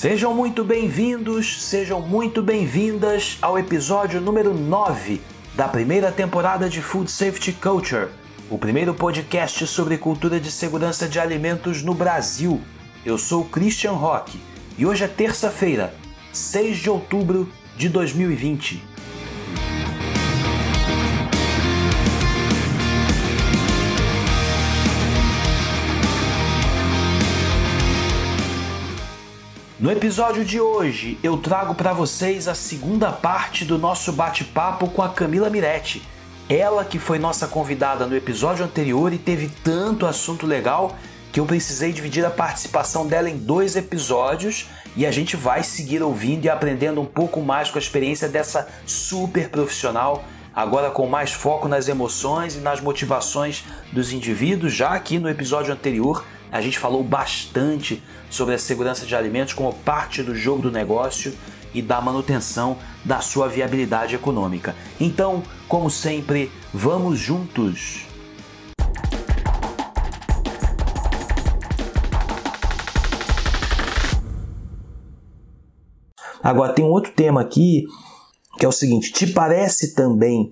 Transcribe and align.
Sejam 0.00 0.32
muito 0.32 0.62
bem-vindos, 0.62 1.60
sejam 1.64 2.00
muito 2.00 2.40
bem-vindas 2.40 3.36
ao 3.42 3.58
episódio 3.58 4.20
número 4.20 4.54
9 4.54 5.20
da 5.56 5.66
primeira 5.66 6.12
temporada 6.12 6.68
de 6.68 6.80
Food 6.80 7.10
Safety 7.10 7.52
Culture, 7.52 8.06
o 8.48 8.56
primeiro 8.56 8.94
podcast 8.94 9.66
sobre 9.66 9.98
cultura 9.98 10.38
de 10.38 10.52
segurança 10.52 11.08
de 11.08 11.18
alimentos 11.18 11.82
no 11.82 11.94
Brasil. 11.94 12.62
Eu 13.04 13.18
sou 13.18 13.44
Christian 13.46 13.90
Rock 13.90 14.38
e 14.78 14.86
hoje 14.86 15.02
é 15.02 15.08
terça-feira, 15.08 15.92
6 16.32 16.78
de 16.78 16.88
outubro 16.88 17.48
de 17.76 17.88
2020. 17.88 18.80
No 29.80 29.92
episódio 29.92 30.44
de 30.44 30.60
hoje, 30.60 31.16
eu 31.22 31.36
trago 31.36 31.72
para 31.72 31.92
vocês 31.92 32.48
a 32.48 32.54
segunda 32.54 33.12
parte 33.12 33.64
do 33.64 33.78
nosso 33.78 34.12
bate-papo 34.12 34.88
com 34.88 35.00
a 35.02 35.08
Camila 35.08 35.48
Miretti. 35.48 36.02
Ela 36.48 36.84
que 36.84 36.98
foi 36.98 37.16
nossa 37.16 37.46
convidada 37.46 38.04
no 38.04 38.16
episódio 38.16 38.64
anterior 38.64 39.12
e 39.12 39.18
teve 39.18 39.48
tanto 39.62 40.04
assunto 40.04 40.48
legal 40.48 40.96
que 41.30 41.38
eu 41.38 41.46
precisei 41.46 41.92
dividir 41.92 42.26
a 42.26 42.30
participação 42.30 43.06
dela 43.06 43.30
em 43.30 43.36
dois 43.36 43.76
episódios 43.76 44.66
e 44.96 45.06
a 45.06 45.12
gente 45.12 45.36
vai 45.36 45.62
seguir 45.62 46.02
ouvindo 46.02 46.46
e 46.46 46.50
aprendendo 46.50 47.00
um 47.00 47.06
pouco 47.06 47.40
mais 47.40 47.70
com 47.70 47.78
a 47.78 47.80
experiência 47.80 48.28
dessa 48.28 48.66
super 48.84 49.48
profissional, 49.48 50.24
agora 50.52 50.90
com 50.90 51.06
mais 51.06 51.32
foco 51.32 51.68
nas 51.68 51.86
emoções 51.86 52.56
e 52.56 52.58
nas 52.58 52.80
motivações 52.80 53.62
dos 53.92 54.12
indivíduos. 54.12 54.72
Já 54.72 54.88
aqui 54.88 55.20
no 55.20 55.30
episódio 55.30 55.72
anterior, 55.72 56.24
a 56.50 56.60
gente 56.60 56.78
falou 56.78 57.02
bastante 57.02 58.02
sobre 58.30 58.54
a 58.54 58.58
segurança 58.58 59.06
de 59.06 59.14
alimentos 59.14 59.54
como 59.54 59.72
parte 59.72 60.22
do 60.22 60.34
jogo 60.34 60.62
do 60.62 60.70
negócio 60.70 61.32
e 61.74 61.82
da 61.82 62.00
manutenção 62.00 62.78
da 63.04 63.20
sua 63.20 63.48
viabilidade 63.48 64.14
econômica. 64.14 64.74
Então, 64.98 65.42
como 65.68 65.90
sempre, 65.90 66.50
vamos 66.72 67.18
juntos! 67.18 68.06
Agora, 76.42 76.72
tem 76.72 76.84
um 76.84 76.88
outro 76.88 77.12
tema 77.12 77.42
aqui 77.42 77.84
que 78.58 78.64
é 78.64 78.68
o 78.68 78.72
seguinte: 78.72 79.12
te 79.12 79.26
parece 79.26 79.94
também 79.94 80.50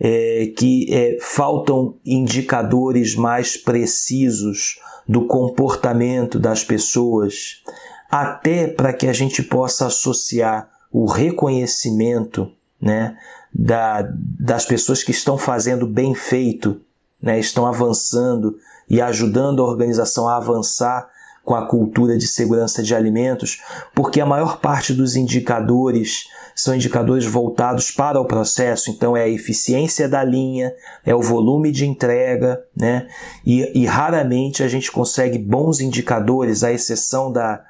é, 0.00 0.52
que 0.56 0.92
é, 0.92 1.18
faltam 1.20 1.96
indicadores 2.04 3.14
mais 3.14 3.56
precisos 3.56 4.78
do 5.08 5.26
comportamento 5.26 6.38
das 6.38 6.62
pessoas, 6.62 7.62
até 8.10 8.68
para 8.68 8.92
que 8.92 9.06
a 9.06 9.12
gente 9.12 9.42
possa 9.42 9.86
associar 9.86 10.68
o 10.92 11.06
reconhecimento 11.06 12.50
né, 12.80 13.16
da, 13.52 14.06
das 14.38 14.66
pessoas 14.66 15.02
que 15.02 15.10
estão 15.10 15.38
fazendo 15.38 15.86
bem 15.86 16.14
feito, 16.14 16.80
né, 17.20 17.38
estão 17.38 17.66
avançando 17.66 18.56
e 18.88 19.00
ajudando 19.00 19.62
a 19.62 19.66
organização 19.66 20.28
a 20.28 20.36
avançar 20.36 21.08
com 21.44 21.54
a 21.54 21.66
cultura 21.66 22.18
de 22.18 22.26
segurança 22.26 22.82
de 22.82 22.94
alimentos, 22.94 23.62
porque 23.94 24.20
a 24.20 24.26
maior 24.26 24.60
parte 24.60 24.92
dos 24.92 25.16
indicadores 25.16 26.26
são 26.60 26.74
indicadores 26.74 27.24
voltados 27.24 27.90
para 27.90 28.20
o 28.20 28.24
processo, 28.24 28.90
então 28.90 29.16
é 29.16 29.22
a 29.22 29.28
eficiência 29.28 30.08
da 30.08 30.24
linha, 30.24 30.74
é 31.04 31.14
o 31.14 31.22
volume 31.22 31.70
de 31.70 31.86
entrega, 31.86 32.60
né? 32.76 33.06
E, 33.46 33.82
e 33.82 33.86
raramente 33.86 34.62
a 34.62 34.68
gente 34.68 34.90
consegue 34.90 35.38
bons 35.38 35.80
indicadores, 35.80 36.64
à 36.64 36.72
exceção 36.72 37.30
da, 37.30 37.62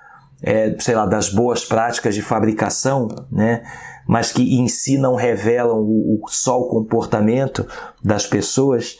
é, 0.42 0.74
sei 0.78 0.94
lá, 0.94 1.04
das 1.04 1.28
boas 1.28 1.64
práticas 1.64 2.14
de 2.14 2.22
fabricação, 2.22 3.08
né? 3.30 3.62
Mas 4.06 4.32
que 4.32 4.58
em 4.58 4.68
si 4.68 4.96
não 4.96 5.14
revelam 5.14 5.80
o, 5.80 6.20
o 6.22 6.28
só 6.28 6.58
o 6.58 6.68
comportamento 6.68 7.66
das 8.02 8.26
pessoas 8.26 8.96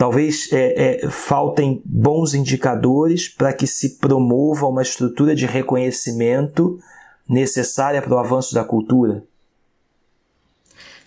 Talvez 0.00 0.50
é, 0.50 1.04
é, 1.04 1.10
faltem 1.10 1.82
bons 1.84 2.32
indicadores 2.32 3.28
para 3.28 3.52
que 3.52 3.66
se 3.66 3.98
promova 3.98 4.66
uma 4.66 4.80
estrutura 4.80 5.34
de 5.34 5.44
reconhecimento 5.44 6.78
necessária 7.28 8.00
para 8.00 8.14
o 8.14 8.18
avanço 8.18 8.54
da 8.54 8.64
cultura. 8.64 9.22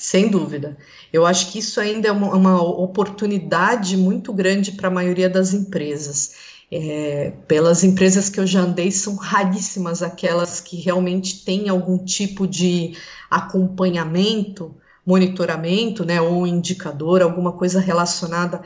Sem 0.03 0.27
dúvida. 0.27 0.75
Eu 1.13 1.25
acho 1.25 1.49
que 1.49 1.59
isso 1.59 1.79
ainda 1.79 2.09
é 2.09 2.11
uma, 2.11 2.35
uma 2.35 2.61
oportunidade 2.61 3.95
muito 3.95 4.33
grande 4.33 4.73
para 4.73 4.89
a 4.89 4.91
maioria 4.91 5.29
das 5.29 5.53
empresas. 5.53 6.33
É, 6.69 7.31
pelas 7.47 7.85
empresas 7.85 8.27
que 8.27 8.37
eu 8.37 8.45
já 8.45 8.59
andei, 8.59 8.91
são 8.91 9.15
raríssimas 9.15 10.03
aquelas 10.03 10.59
que 10.59 10.75
realmente 10.75 11.45
têm 11.45 11.69
algum 11.69 11.97
tipo 12.03 12.45
de 12.45 12.97
acompanhamento 13.31 14.75
monitoramento, 15.05 16.05
né, 16.05 16.21
ou 16.21 16.47
indicador, 16.47 17.21
alguma 17.21 17.51
coisa 17.51 17.79
relacionada 17.79 18.61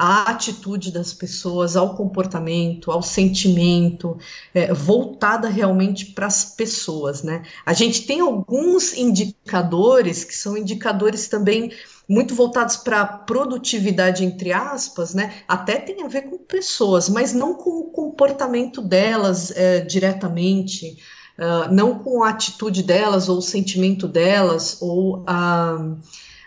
à 0.00 0.30
atitude 0.30 0.90
das 0.90 1.12
pessoas, 1.12 1.76
ao 1.76 1.94
comportamento, 1.94 2.90
ao 2.90 3.02
sentimento, 3.02 4.16
é, 4.54 4.72
voltada 4.72 5.46
realmente 5.46 6.06
para 6.06 6.24
as 6.24 6.42
pessoas, 6.42 7.22
né? 7.22 7.42
A 7.66 7.74
gente 7.74 8.06
tem 8.06 8.20
alguns 8.20 8.94
indicadores 8.94 10.24
que 10.24 10.34
são 10.34 10.56
indicadores 10.56 11.28
também 11.28 11.70
muito 12.08 12.34
voltados 12.34 12.78
para 12.78 13.02
a 13.02 13.06
produtividade, 13.06 14.24
entre 14.24 14.54
aspas, 14.54 15.12
né? 15.12 15.34
Até 15.46 15.76
tem 15.76 16.02
a 16.02 16.08
ver 16.08 16.22
com 16.22 16.38
pessoas, 16.38 17.10
mas 17.10 17.34
não 17.34 17.52
com 17.54 17.80
o 17.80 17.90
comportamento 17.90 18.80
delas 18.80 19.50
é, 19.50 19.80
diretamente. 19.80 20.96
Uh, 21.38 21.72
não 21.72 21.98
com 22.00 22.22
a 22.22 22.28
atitude 22.28 22.82
delas 22.82 23.30
ou 23.30 23.38
o 23.38 23.42
sentimento 23.42 24.06
delas 24.06 24.76
ou 24.82 25.24
a, 25.26 25.78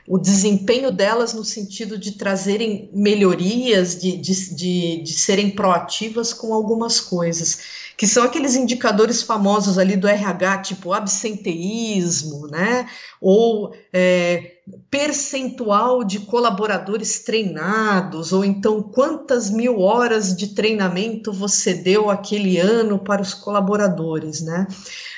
o 0.08 0.18
desempenho 0.18 0.91
delas 0.91 1.34
no 1.34 1.44
sentido 1.44 1.97
de 1.97 2.14
trazerem 2.14 2.90
melhorias, 2.94 4.00
de, 4.00 4.18
de, 4.18 4.56
de, 4.56 5.03
de, 5.03 5.14
serem 5.14 5.50
proativas 5.50 6.34
com 6.34 6.53
algumas 6.53 7.00
coisas, 7.00 7.82
que 7.98 8.08
são 8.08 8.24
aqueles 8.24 8.56
indicadores 8.56 9.22
famosos 9.22 9.78
ali 9.78 9.96
do 9.96 10.08
RH, 10.08 10.59
tipo 10.59 10.94
absenteísmo, 10.94 12.48
né? 12.48 12.90
Ou 13.22 13.76
é, 13.92 14.54
percentual 14.90 16.04
de 16.04 16.20
colaboradores 16.22 17.20
treinados, 17.20 18.31
ou 18.31 18.44
então 18.44 18.81
quantas 18.81 19.50
mil 19.50 19.80
horas 19.80 20.36
de 20.36 20.48
treinamento 20.48 21.31
você 21.31 21.74
deu 21.74 22.09
aquele 22.09 22.58
ano 22.58 22.98
para 22.98 23.22
os 23.22 23.34
colaboradores, 23.34 24.42
né? 24.42 24.68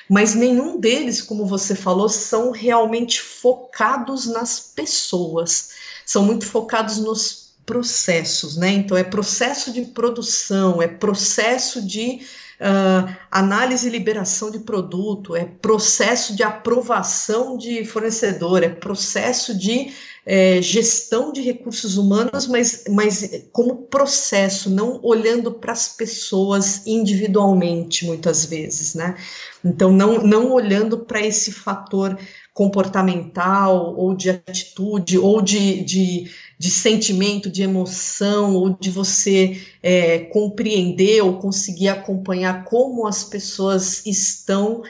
Mas 0.09 0.35
nenhum 0.35 0.79
deles, 0.79 1.21
como 1.21 1.45
você 1.45 1.75
falou, 1.75 2.09
são 2.09 2.51
realmente 2.51 3.21
focados 3.21 4.27
nas 4.27 4.59
pessoas, 4.59 5.69
são 6.05 6.23
muito 6.23 6.45
focados 6.45 6.97
nos 6.97 7.45
processos, 7.65 8.55
né? 8.55 8.69
Então 8.69 8.95
é 8.95 9.03
processo 9.03 9.71
de 9.71 9.81
produção, 9.81 10.81
é 10.81 10.87
processo 10.87 11.81
de 11.81 12.21
uh, 12.59 13.15
análise 13.31 13.87
e 13.87 13.91
liberação 13.91 14.51
de 14.51 14.59
produto, 14.59 15.35
é 15.35 15.45
processo 15.45 16.35
de 16.35 16.43
aprovação 16.43 17.57
de 17.57 17.85
fornecedor, 17.85 18.63
é 18.63 18.69
processo 18.69 19.57
de 19.57 19.93
é, 20.25 20.59
gestão 20.59 21.31
de 21.31 21.41
recursos 21.41 21.97
humanos, 21.97 22.47
mas, 22.47 22.85
mas 22.89 23.45
como 23.51 23.83
processo, 23.83 24.69
não 24.69 24.99
olhando 25.03 25.53
para 25.53 25.71
as 25.71 25.89
pessoas 25.89 26.85
individualmente, 26.87 28.05
muitas 28.05 28.45
vezes, 28.45 28.95
né? 28.95 29.15
Então, 29.63 29.91
não, 29.91 30.23
não 30.23 30.51
olhando 30.51 30.97
para 30.97 31.21
esse 31.21 31.51
fator 31.51 32.17
comportamental, 32.55 33.95
ou 33.95 34.15
de 34.15 34.31
atitude, 34.31 35.19
ou 35.19 35.41
de, 35.43 35.83
de 35.83 36.31
de 36.57 36.71
sentimento, 36.71 37.49
de 37.49 37.63
emoção, 37.63 38.55
ou 38.55 38.69
de 38.69 38.89
você 38.89 39.61
é, 39.83 40.19
compreender 40.19 41.21
ou 41.21 41.37
conseguir 41.37 41.89
acompanhar 41.89 42.63
como 42.63 43.05
as 43.05 43.23
pessoas 43.23 44.05
estão 44.05 44.81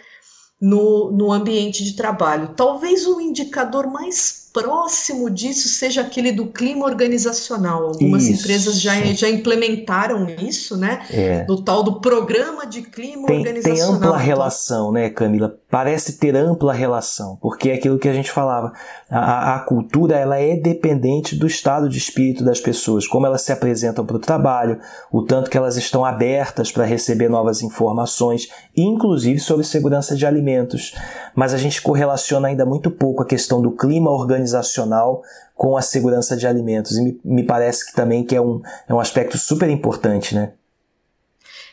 no, 0.61 1.11
no 1.11 1.31
ambiente 1.31 1.83
de 1.83 1.93
trabalho. 1.93 2.53
Talvez 2.55 3.05
o 3.07 3.19
indicador 3.19 3.87
mais 3.87 4.44
próximo 4.55 5.29
disso 5.29 5.67
seja 5.67 5.99
aquele 5.99 6.31
do 6.31 6.45
clima 6.45 6.85
organizacional. 6.85 7.87
Algumas 7.87 8.23
isso. 8.23 8.41
empresas 8.41 8.79
já, 8.79 8.93
já 9.13 9.29
implementaram 9.29 10.27
isso, 10.29 10.77
né? 10.77 11.05
É. 11.11 11.43
Do 11.43 11.61
tal 11.61 11.83
do 11.83 11.99
programa 11.99 12.65
de 12.65 12.81
clima 12.81 13.27
tem, 13.27 13.39
organizacional. 13.39 13.99
Tem 13.99 14.07
ampla 14.07 14.17
relação, 14.17 14.93
né, 14.93 15.09
Camila? 15.09 15.57
Parece 15.69 16.13
ter 16.13 16.37
ampla 16.37 16.71
relação, 16.71 17.37
porque 17.41 17.69
é 17.69 17.73
aquilo 17.73 17.99
que 17.99 18.07
a 18.07 18.13
gente 18.13 18.31
falava. 18.31 18.71
A, 19.09 19.55
a 19.55 19.59
cultura 19.59 20.15
ela 20.15 20.39
é 20.39 20.55
dependente 20.55 21.35
do 21.35 21.45
estado 21.45 21.89
de 21.89 21.97
espírito 21.97 22.41
das 22.41 22.61
pessoas, 22.61 23.05
como 23.05 23.25
elas 23.25 23.41
se 23.41 23.51
apresentam 23.51 24.05
para 24.05 24.15
o 24.15 24.19
trabalho, 24.19 24.79
o 25.11 25.21
tanto 25.21 25.49
que 25.49 25.57
elas 25.57 25.75
estão 25.75 26.05
abertas 26.05 26.71
para 26.71 26.85
receber 26.85 27.29
novas 27.29 27.61
informações, 27.61 28.47
inclusive 28.75 29.37
sobre 29.37 29.65
segurança 29.65 30.15
de 30.15 30.25
alimentos. 30.25 30.95
Mas 31.35 31.53
a 31.53 31.57
gente 31.57 31.81
correlaciona 31.81 32.47
ainda 32.47 32.65
muito 32.65 32.89
pouco 32.89 33.21
a 33.21 33.25
questão 33.25 33.61
do 33.61 33.71
clima 33.71 34.09
organizacional 34.09 34.44
organizacional 34.45 35.23
com 35.55 35.75
a 35.75 35.81
segurança 35.81 36.37
de 36.37 36.47
alimentos. 36.47 36.97
E 36.97 37.01
me, 37.01 37.19
me 37.23 37.43
parece 37.43 37.85
que 37.85 37.93
também 37.93 38.23
que 38.23 38.35
é 38.35 38.41
um, 38.41 38.61
é 38.87 38.93
um 38.93 38.99
aspecto 38.99 39.37
super 39.37 39.69
importante, 39.69 40.35
né? 40.35 40.53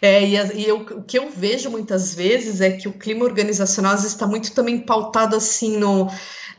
É, 0.00 0.24
e, 0.24 0.34
e 0.34 0.68
eu, 0.68 0.78
o 0.78 1.02
que 1.04 1.16
eu 1.16 1.30
vejo 1.30 1.70
muitas 1.70 2.12
vezes 2.12 2.60
é 2.60 2.72
que 2.72 2.88
o 2.88 2.92
clima 2.92 3.24
organizacional 3.24 3.94
está 3.94 4.26
muito 4.26 4.52
também 4.52 4.80
pautado 4.80 5.36
assim 5.36 5.76
no 5.76 6.08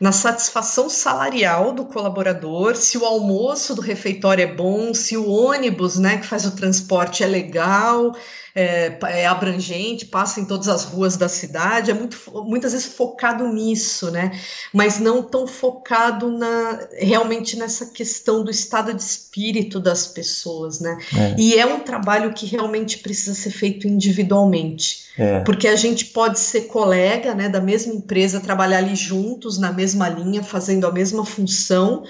na 0.00 0.12
satisfação 0.12 0.88
salarial 0.88 1.72
do 1.72 1.84
colaborador, 1.84 2.76
se 2.76 2.98
o 2.98 3.04
almoço 3.04 3.74
do 3.74 3.80
refeitório 3.80 4.42
é 4.42 4.52
bom, 4.52 4.92
se 4.94 5.16
o 5.16 5.28
ônibus, 5.28 5.98
né, 5.98 6.18
que 6.18 6.26
faz 6.26 6.44
o 6.44 6.56
transporte 6.56 7.22
é 7.22 7.26
legal, 7.26 8.14
é, 8.54 8.96
é, 9.08 9.26
abrangente, 9.26 10.06
passa 10.06 10.40
em 10.40 10.44
todas 10.44 10.68
as 10.68 10.84
ruas 10.84 11.16
da 11.16 11.28
cidade, 11.28 11.90
é 11.90 11.94
muito, 11.94 12.16
muitas 12.46 12.72
vezes 12.72 12.86
focado 12.86 13.48
nisso, 13.48 14.12
né? 14.12 14.30
Mas 14.72 15.00
não 15.00 15.22
tão 15.22 15.44
focado 15.44 16.30
na, 16.30 16.86
realmente 16.92 17.56
nessa 17.56 17.86
questão 17.86 18.44
do 18.44 18.50
estado 18.52 18.94
de 18.94 19.02
espírito 19.02 19.80
das 19.80 20.06
pessoas, 20.06 20.78
né? 20.78 20.96
É. 21.16 21.34
E 21.36 21.58
é 21.58 21.66
um 21.66 21.80
trabalho 21.80 22.32
que 22.32 22.46
realmente 22.46 22.98
precisa 22.98 23.34
ser 23.34 23.50
feito 23.50 23.88
individualmente. 23.88 25.04
É. 25.18 25.40
Porque 25.40 25.66
a 25.66 25.76
gente 25.76 26.06
pode 26.06 26.38
ser 26.38 26.62
colega 26.62 27.34
né, 27.34 27.48
da 27.48 27.60
mesma 27.60 27.92
empresa, 27.92 28.40
trabalhar 28.40 28.78
ali 28.78 28.96
juntos, 28.96 29.58
na 29.58 29.72
mesma 29.72 29.83
linha, 29.92 30.42
fazendo 30.42 30.86
a 30.86 30.92
mesma 30.92 31.24
função, 31.24 32.04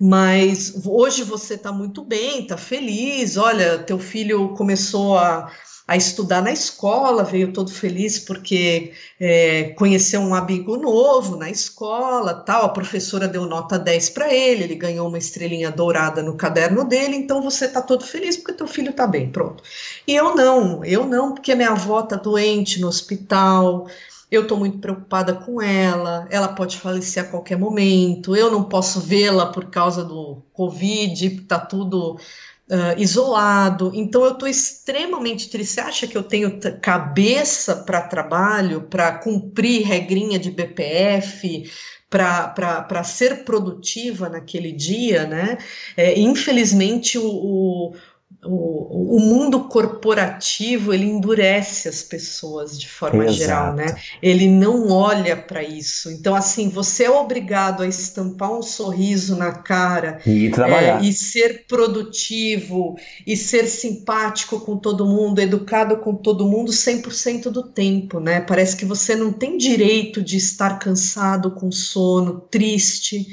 mas 0.00 0.74
hoje 0.84 1.22
você 1.22 1.54
está 1.54 1.70
muito 1.70 2.02
bem, 2.02 2.42
está 2.42 2.56
feliz, 2.56 3.36
olha, 3.36 3.78
teu 3.78 3.98
filho 3.98 4.54
começou 4.54 5.18
a 5.18 5.52
a 5.86 5.96
estudar 5.96 6.40
na 6.40 6.52
escola, 6.52 7.24
veio 7.24 7.52
todo 7.52 7.70
feliz 7.70 8.18
porque 8.18 8.92
é, 9.18 9.74
conheceu 9.76 10.20
um 10.20 10.34
amigo 10.34 10.76
novo 10.76 11.36
na 11.36 11.50
escola, 11.50 12.34
tal. 12.34 12.64
A 12.64 12.68
professora 12.68 13.26
deu 13.26 13.44
nota 13.46 13.78
10 13.78 14.10
para 14.10 14.32
ele, 14.32 14.64
ele 14.64 14.74
ganhou 14.76 15.08
uma 15.08 15.18
estrelinha 15.18 15.70
dourada 15.70 16.22
no 16.22 16.36
caderno 16.36 16.84
dele, 16.84 17.16
então 17.16 17.42
você 17.42 17.66
está 17.66 17.82
todo 17.82 18.04
feliz 18.04 18.36
porque 18.36 18.52
teu 18.52 18.66
filho 18.66 18.90
está 18.90 19.06
bem, 19.06 19.30
pronto. 19.30 19.62
E 20.06 20.14
eu 20.14 20.34
não, 20.34 20.84
eu 20.84 21.04
não, 21.04 21.34
porque 21.34 21.54
minha 21.54 21.70
avó 21.70 22.00
está 22.00 22.16
doente 22.16 22.80
no 22.80 22.88
hospital, 22.88 23.88
eu 24.32 24.42
estou 24.42 24.56
muito 24.56 24.78
preocupada 24.78 25.34
com 25.34 25.60
ela, 25.60 26.26
ela 26.30 26.48
pode 26.48 26.78
falecer 26.78 27.22
a 27.22 27.26
qualquer 27.26 27.58
momento, 27.58 28.34
eu 28.34 28.50
não 28.50 28.64
posso 28.64 28.98
vê-la 28.98 29.52
por 29.52 29.66
causa 29.66 30.02
do 30.02 30.42
Covid, 30.54 31.26
está 31.26 31.58
tudo 31.58 32.14
uh, 32.14 32.98
isolado. 32.98 33.92
Então 33.94 34.24
eu 34.24 34.32
estou 34.32 34.48
extremamente 34.48 35.50
triste. 35.50 35.74
Você 35.74 35.80
acha 35.82 36.06
que 36.06 36.16
eu 36.16 36.22
tenho 36.22 36.58
cabeça 36.80 37.76
para 37.76 38.00
trabalho, 38.00 38.80
para 38.88 39.18
cumprir 39.18 39.86
regrinha 39.86 40.38
de 40.38 40.50
BPF? 40.50 41.70
Para 42.08 43.04
ser 43.04 43.44
produtiva 43.44 44.28
naquele 44.28 44.72
dia, 44.72 45.26
né? 45.26 45.56
É, 45.96 46.18
infelizmente, 46.18 47.18
o, 47.18 47.24
o 47.26 47.94
o, 48.44 49.16
o, 49.16 49.20
mundo 49.20 49.68
corporativo 49.68 50.92
ele 50.92 51.06
endurece 51.06 51.88
as 51.88 52.02
pessoas 52.02 52.76
de 52.76 52.88
forma 52.88 53.24
Exato. 53.24 53.38
geral, 53.38 53.74
né? 53.74 53.96
Ele 54.20 54.48
não 54.48 54.90
olha 54.90 55.36
para 55.36 55.62
isso. 55.62 56.10
Então, 56.10 56.34
assim, 56.34 56.68
você 56.68 57.04
é 57.04 57.10
obrigado 57.10 57.84
a 57.84 57.86
estampar 57.86 58.50
um 58.50 58.60
sorriso 58.62 59.36
na 59.36 59.52
cara 59.52 60.18
e 60.26 60.50
trabalhar 60.50 61.00
é, 61.00 61.06
e 61.06 61.12
ser 61.12 61.66
produtivo 61.68 62.96
e 63.24 63.36
ser 63.36 63.68
simpático 63.68 64.58
com 64.58 64.76
todo 64.76 65.06
mundo, 65.06 65.38
educado 65.38 65.98
com 65.98 66.12
todo 66.12 66.44
mundo 66.44 66.72
100% 66.72 67.44
do 67.44 67.62
tempo, 67.62 68.18
né? 68.18 68.40
Parece 68.40 68.76
que 68.76 68.84
você 68.84 69.14
não 69.14 69.32
tem 69.32 69.56
direito 69.56 70.20
de 70.20 70.36
estar 70.36 70.80
cansado, 70.80 71.52
com 71.52 71.70
sono, 71.70 72.40
triste, 72.50 73.24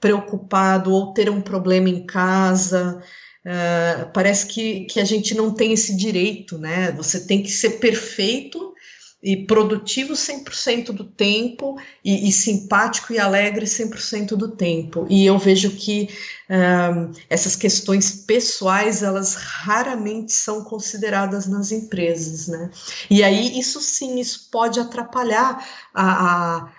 preocupado 0.00 0.92
ou 0.92 1.12
ter 1.12 1.30
um 1.30 1.40
problema 1.40 1.88
em 1.88 2.04
casa. 2.04 3.00
Uh, 3.46 4.10
parece 4.12 4.46
que, 4.46 4.86
que 4.86 4.98
a 4.98 5.04
gente 5.04 5.32
não 5.32 5.54
tem 5.54 5.72
esse 5.72 5.96
direito, 5.96 6.58
né? 6.58 6.90
Você 6.90 7.20
tem 7.20 7.44
que 7.44 7.50
ser 7.50 7.78
perfeito 7.78 8.74
e 9.22 9.36
produtivo 9.36 10.14
100% 10.14 10.86
do 10.92 11.04
tempo 11.04 11.76
e, 12.04 12.28
e, 12.28 12.32
simpático 12.32 13.12
e 13.12 13.18
alegre 13.18 13.64
100% 13.64 14.36
do 14.36 14.48
tempo. 14.48 15.06
E 15.08 15.24
eu 15.24 15.38
vejo 15.38 15.70
que 15.70 16.08
um, 16.50 17.12
essas 17.30 17.56
questões 17.56 18.10
pessoais, 18.10 19.02
elas 19.02 19.34
raramente 19.34 20.32
são 20.32 20.62
consideradas 20.64 21.46
nas 21.46 21.72
empresas, 21.72 22.48
né? 22.48 22.70
E 23.08 23.22
aí, 23.22 23.58
isso 23.58 23.80
sim, 23.80 24.18
isso 24.20 24.48
pode 24.50 24.78
atrapalhar 24.78 25.66
a, 25.94 26.56
a 26.56 26.72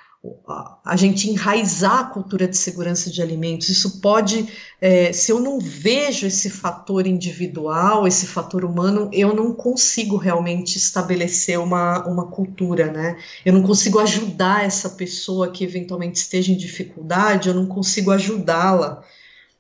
a 0.83 0.95
gente 0.95 1.29
enraizar 1.29 1.99
a 1.99 2.03
cultura 2.05 2.47
de 2.47 2.57
segurança 2.57 3.09
de 3.09 3.21
alimentos. 3.21 3.69
Isso 3.69 4.01
pode, 4.01 4.47
é, 4.81 5.13
se 5.13 5.31
eu 5.31 5.39
não 5.39 5.59
vejo 5.59 6.25
esse 6.25 6.49
fator 6.49 7.05
individual, 7.05 8.07
esse 8.07 8.25
fator 8.25 8.65
humano, 8.65 9.09
eu 9.13 9.33
não 9.35 9.53
consigo 9.53 10.17
realmente 10.17 10.77
estabelecer 10.77 11.59
uma, 11.59 12.05
uma 12.07 12.27
cultura, 12.27 12.91
né? 12.91 13.17
Eu 13.45 13.53
não 13.53 13.61
consigo 13.61 13.99
ajudar 13.99 14.65
essa 14.65 14.89
pessoa 14.89 15.51
que 15.51 15.63
eventualmente 15.63 16.19
esteja 16.19 16.51
em 16.51 16.57
dificuldade, 16.57 17.49
eu 17.49 17.55
não 17.55 17.67
consigo 17.67 18.11
ajudá-la. 18.11 19.03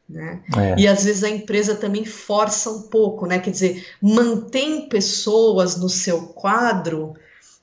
Né? 0.09 0.41
É. 0.55 0.79
E 0.79 0.87
às 0.87 1.03
vezes 1.03 1.23
a 1.23 1.29
empresa 1.29 1.75
também 1.75 2.05
força 2.05 2.69
um 2.71 2.83
pouco, 2.83 3.25
né? 3.25 3.39
Quer 3.39 3.51
dizer, 3.51 3.85
mantém 4.01 4.87
pessoas 4.89 5.77
no 5.77 5.89
seu 5.89 6.27
quadro 6.27 7.13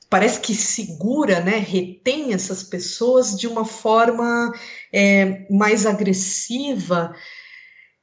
parece 0.08 0.40
que 0.40 0.54
segura, 0.54 1.40
né, 1.40 1.58
retém 1.58 2.32
essas 2.32 2.62
pessoas 2.62 3.38
de 3.38 3.46
uma 3.46 3.64
forma 3.64 4.52
é, 4.92 5.46
mais 5.50 5.86
agressiva 5.86 7.14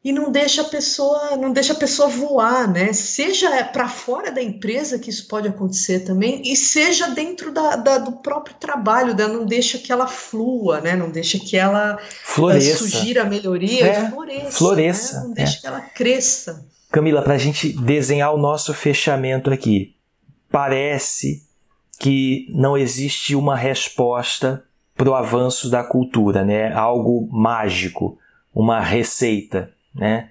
e 0.03 0.12
não 0.12 0.31
deixa 0.31 0.63
a 0.63 0.65
pessoa 0.65 1.38
não 1.38 1.53
deixa 1.53 1.74
a 1.74 1.75
pessoa 1.75 2.09
voar, 2.09 2.68
né? 2.68 2.92
Seja 2.92 3.63
para 3.65 3.88
fora 3.88 4.31
da 4.31 4.42
empresa 4.42 4.98
que 4.98 5.12
isso 5.12 5.27
pode 5.27 5.48
acontecer 5.48 6.00
também 6.00 6.42
e 6.44 6.56
seja 6.56 7.07
dentro 7.12 7.51
da, 7.51 7.75
da, 7.75 7.98
do 8.00 8.13
próprio 8.13 8.56
trabalho, 8.59 9.15
né? 9.15 9.27
não 9.27 9.45
deixa 9.45 9.77
que 9.77 9.92
ela 9.92 10.07
flua, 10.07 10.81
né? 10.81 10.95
Não 10.95 11.12
deixa 11.12 11.38
que 11.38 11.56
ela 11.56 12.00
floresça. 12.24 12.77
sugira 12.77 13.21
a 13.21 13.25
melhoria 13.25 13.86
é, 13.86 14.09
floresça, 14.09 14.51
floresça 14.51 15.19
né? 15.19 15.27
não 15.27 15.33
deixa 15.33 15.57
é. 15.57 15.62
que 15.62 15.68
ela 15.68 15.81
cresça. 15.81 16.65
Camila, 16.92 17.21
para 17.21 17.36
a 17.36 17.38
gente 17.38 17.69
desenhar 17.69 18.33
o 18.33 18.39
nosso 18.39 18.74
fechamento 18.74 19.51
aqui, 19.51 19.95
parece 20.50 21.44
que 22.01 22.48
não 22.50 22.75
existe 22.75 23.36
uma 23.36 23.56
resposta 23.56 24.63
para 24.98 25.07
o 25.07 25.13
avanço 25.13 25.69
da 25.69 25.83
cultura, 25.83 26.44
né? 26.44 26.73
Algo 26.73 27.30
mágico, 27.31 28.18
uma 28.52 28.80
receita, 28.80 29.71
né? 29.94 30.28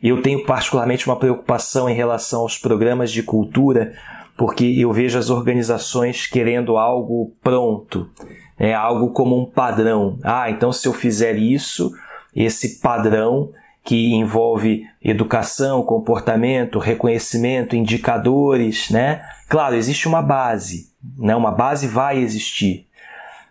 Eu 0.00 0.22
tenho 0.22 0.46
particularmente 0.46 1.08
uma 1.08 1.18
preocupação 1.18 1.90
em 1.90 1.94
relação 1.94 2.42
aos 2.42 2.56
programas 2.56 3.10
de 3.10 3.24
cultura, 3.24 3.94
porque 4.36 4.64
eu 4.64 4.92
vejo 4.92 5.18
as 5.18 5.28
organizações 5.28 6.28
querendo 6.28 6.76
algo 6.76 7.32
pronto, 7.42 8.08
é 8.56 8.72
algo 8.72 9.10
como 9.10 9.36
um 9.36 9.44
padrão. 9.44 10.20
Ah, 10.22 10.48
então 10.48 10.70
se 10.70 10.86
eu 10.86 10.92
fizer 10.92 11.34
isso, 11.34 11.92
esse 12.32 12.78
padrão 12.78 13.50
que 13.84 14.14
envolve 14.14 14.84
educação, 15.02 15.82
comportamento, 15.82 16.78
reconhecimento, 16.78 17.74
indicadores, 17.74 18.88
né? 18.88 19.20
Claro, 19.48 19.74
existe 19.74 20.06
uma 20.06 20.22
base, 20.22 20.92
né? 21.16 21.34
Uma 21.34 21.50
base 21.50 21.86
vai 21.86 22.18
existir, 22.18 22.86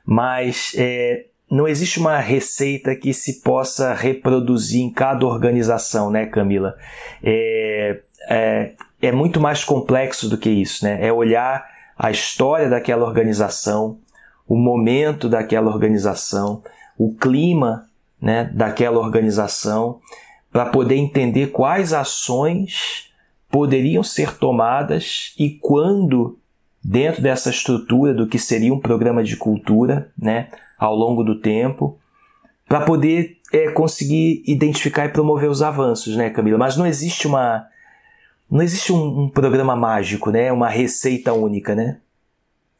mas 0.06 0.74
é, 0.78 1.26
não 1.50 1.68
existe 1.68 2.00
uma 2.00 2.20
receita 2.20 2.96
que 2.96 3.14
se 3.14 3.42
possa 3.42 3.94
reproduzir 3.94 4.82
em 4.82 4.92
cada 4.92 5.26
organização, 5.26 6.12
né, 6.12 6.26
Camila? 6.26 6.76
É, 7.24 8.00
é, 8.30 8.72
é 9.02 9.12
muito 9.12 9.40
mais 9.40 9.64
complexo 9.64 10.30
do 10.30 10.38
que 10.38 10.50
isso, 10.50 10.84
né? 10.84 11.06
É 11.06 11.12
olhar 11.12 11.66
a 11.98 12.12
história 12.12 12.70
daquela 12.70 13.06
organização, 13.06 13.98
o 14.48 14.56
momento 14.56 15.28
daquela 15.28 15.72
organização, 15.72 16.62
o 16.98 17.16
clima 17.16 17.88
né, 18.22 18.50
daquela 18.54 19.00
organização, 19.00 20.00
para 20.52 20.66
poder 20.66 20.96
entender 20.96 21.48
quais 21.48 21.94
ações 21.94 23.12
poderiam 23.50 24.04
ser 24.04 24.38
tomadas 24.38 25.34
e 25.38 25.52
quando 25.52 26.38
dentro 26.88 27.22
dessa 27.22 27.50
estrutura 27.50 28.14
do 28.14 28.26
que 28.26 28.40
seria 28.40 28.74
um 28.74 28.80
programa 28.80 29.22
de 29.22 29.36
cultura, 29.36 30.10
né, 30.18 30.48
ao 30.80 30.96
longo 30.96 31.22
do 31.22 31.42
tempo, 31.42 32.00
para 32.66 32.80
poder 32.86 33.40
é, 33.52 33.70
conseguir 33.72 34.42
identificar 34.48 35.06
e 35.06 35.10
promover 35.10 35.50
os 35.50 35.62
avanços, 35.62 36.16
né, 36.16 36.30
Camila? 36.30 36.58
Mas 36.58 36.78
não 36.78 36.88
existe 36.88 37.28
uma 37.28 37.68
não 38.50 38.62
existe 38.62 38.94
um, 38.94 39.24
um 39.24 39.30
programa 39.30 39.76
mágico, 39.76 40.32
né, 40.32 40.50
uma 40.50 40.70
receita 40.70 41.34
única, 41.34 41.76
né? 41.76 41.98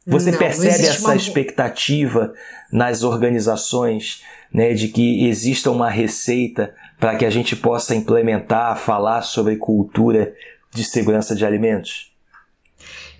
Você 0.06 0.30
não, 0.30 0.38
percebe 0.38 0.84
não 0.84 0.88
essa 0.88 1.08
uma... 1.08 1.16
expectativa 1.16 2.32
nas 2.72 3.02
organizações, 3.02 4.22
né, 4.50 4.72
de 4.72 4.88
que 4.88 5.28
exista 5.28 5.70
uma 5.70 5.90
receita 5.90 6.74
para 6.98 7.14
que 7.16 7.26
a 7.26 7.30
gente 7.30 7.54
possa 7.54 7.94
implementar, 7.94 8.78
falar 8.78 9.20
sobre 9.20 9.56
cultura 9.56 10.32
de 10.72 10.82
segurança 10.82 11.36
de 11.36 11.44
alimentos? 11.44 12.08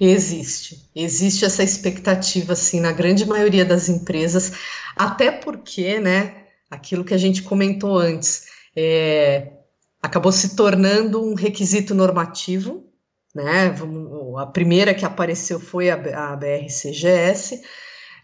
Existe, 0.01 0.89
existe 0.95 1.45
essa 1.45 1.63
expectativa, 1.63 2.53
assim, 2.53 2.81
na 2.81 2.93
grande 2.93 3.27
maioria 3.27 3.65
das 3.65 3.89
empresas, 3.89 4.53
até 4.95 5.33
porque, 5.33 5.99
né, 5.99 6.45
aquilo 6.71 7.05
que 7.05 7.15
a 7.15 7.19
gente 7.19 7.43
comentou 7.43 7.99
antes, 7.99 8.47
é, 8.77 9.53
acabou 10.01 10.31
se 10.31 10.55
tornando 10.55 11.21
um 11.21 11.35
requisito 11.35 11.95
normativo, 11.95 12.85
né? 13.35 13.75
A 14.39 14.47
primeira 14.47 14.95
que 14.95 15.05
apareceu 15.05 15.59
foi 15.59 15.91
a, 15.91 16.33
a 16.33 16.37
BRCGS, 16.37 17.61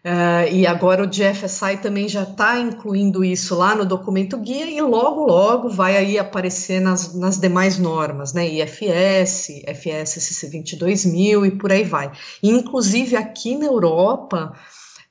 Uh, 0.04 0.52
e 0.52 0.66
agora 0.66 1.02
o 1.02 1.08
GFSI 1.08 1.78
também 1.80 2.06
já 2.06 2.24
está 2.24 2.60
incluindo 2.60 3.24
isso 3.24 3.54
lá 3.54 3.74
no 3.74 3.86
documento 3.86 4.36
guia 4.36 4.70
e 4.70 4.78
logo, 4.82 5.24
logo 5.24 5.70
vai 5.70 5.96
aí 5.96 6.18
aparecer 6.18 6.78
nas, 6.78 7.14
nas 7.14 7.38
demais 7.38 7.78
normas, 7.78 8.34
né? 8.34 8.46
IFS, 8.46 9.62
FS 9.66 10.22
CC 10.22 10.50
22000 10.50 11.46
e 11.46 11.50
por 11.52 11.72
aí 11.72 11.84
vai. 11.84 12.12
E, 12.42 12.50
inclusive 12.50 13.16
aqui 13.16 13.56
na 13.56 13.64
Europa 13.64 14.54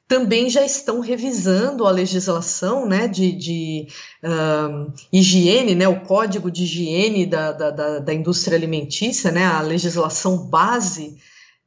também 0.07 0.47
já 0.47 0.63
estão 0.63 0.99
revisando 0.99 1.87
a 1.87 1.91
legislação 1.91 2.85
né, 2.85 3.07
de, 3.07 3.31
de 3.31 3.87
um, 4.23 4.93
higiene, 5.11 5.73
né, 5.73 5.87
o 5.87 6.01
código 6.01 6.51
de 6.51 6.65
higiene 6.65 7.25
da, 7.25 7.51
da, 7.51 7.71
da, 7.71 7.99
da 7.99 8.13
indústria 8.13 8.55
alimentícia, 8.55 9.31
né, 9.31 9.43
a 9.43 9.61
legislação 9.61 10.37
base 10.37 11.17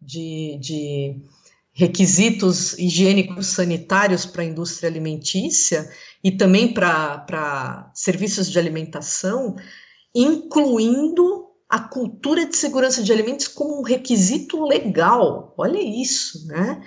de, 0.00 0.58
de 0.60 1.22
requisitos 1.76 2.72
higiênicos 2.78 3.48
sanitários 3.48 4.24
para 4.24 4.40
a 4.40 4.46
indústria 4.46 4.88
alimentícia 4.88 5.86
e 6.24 6.32
também 6.32 6.72
para 6.72 7.90
serviços 7.94 8.50
de 8.50 8.58
alimentação, 8.58 9.56
incluindo 10.14 11.44
a 11.68 11.78
cultura 11.78 12.46
de 12.46 12.56
segurança 12.56 13.02
de 13.02 13.12
alimentos 13.12 13.46
como 13.46 13.78
um 13.78 13.82
requisito 13.82 14.64
legal. 14.64 15.54
Olha 15.58 15.78
isso, 15.78 16.46
né? 16.46 16.82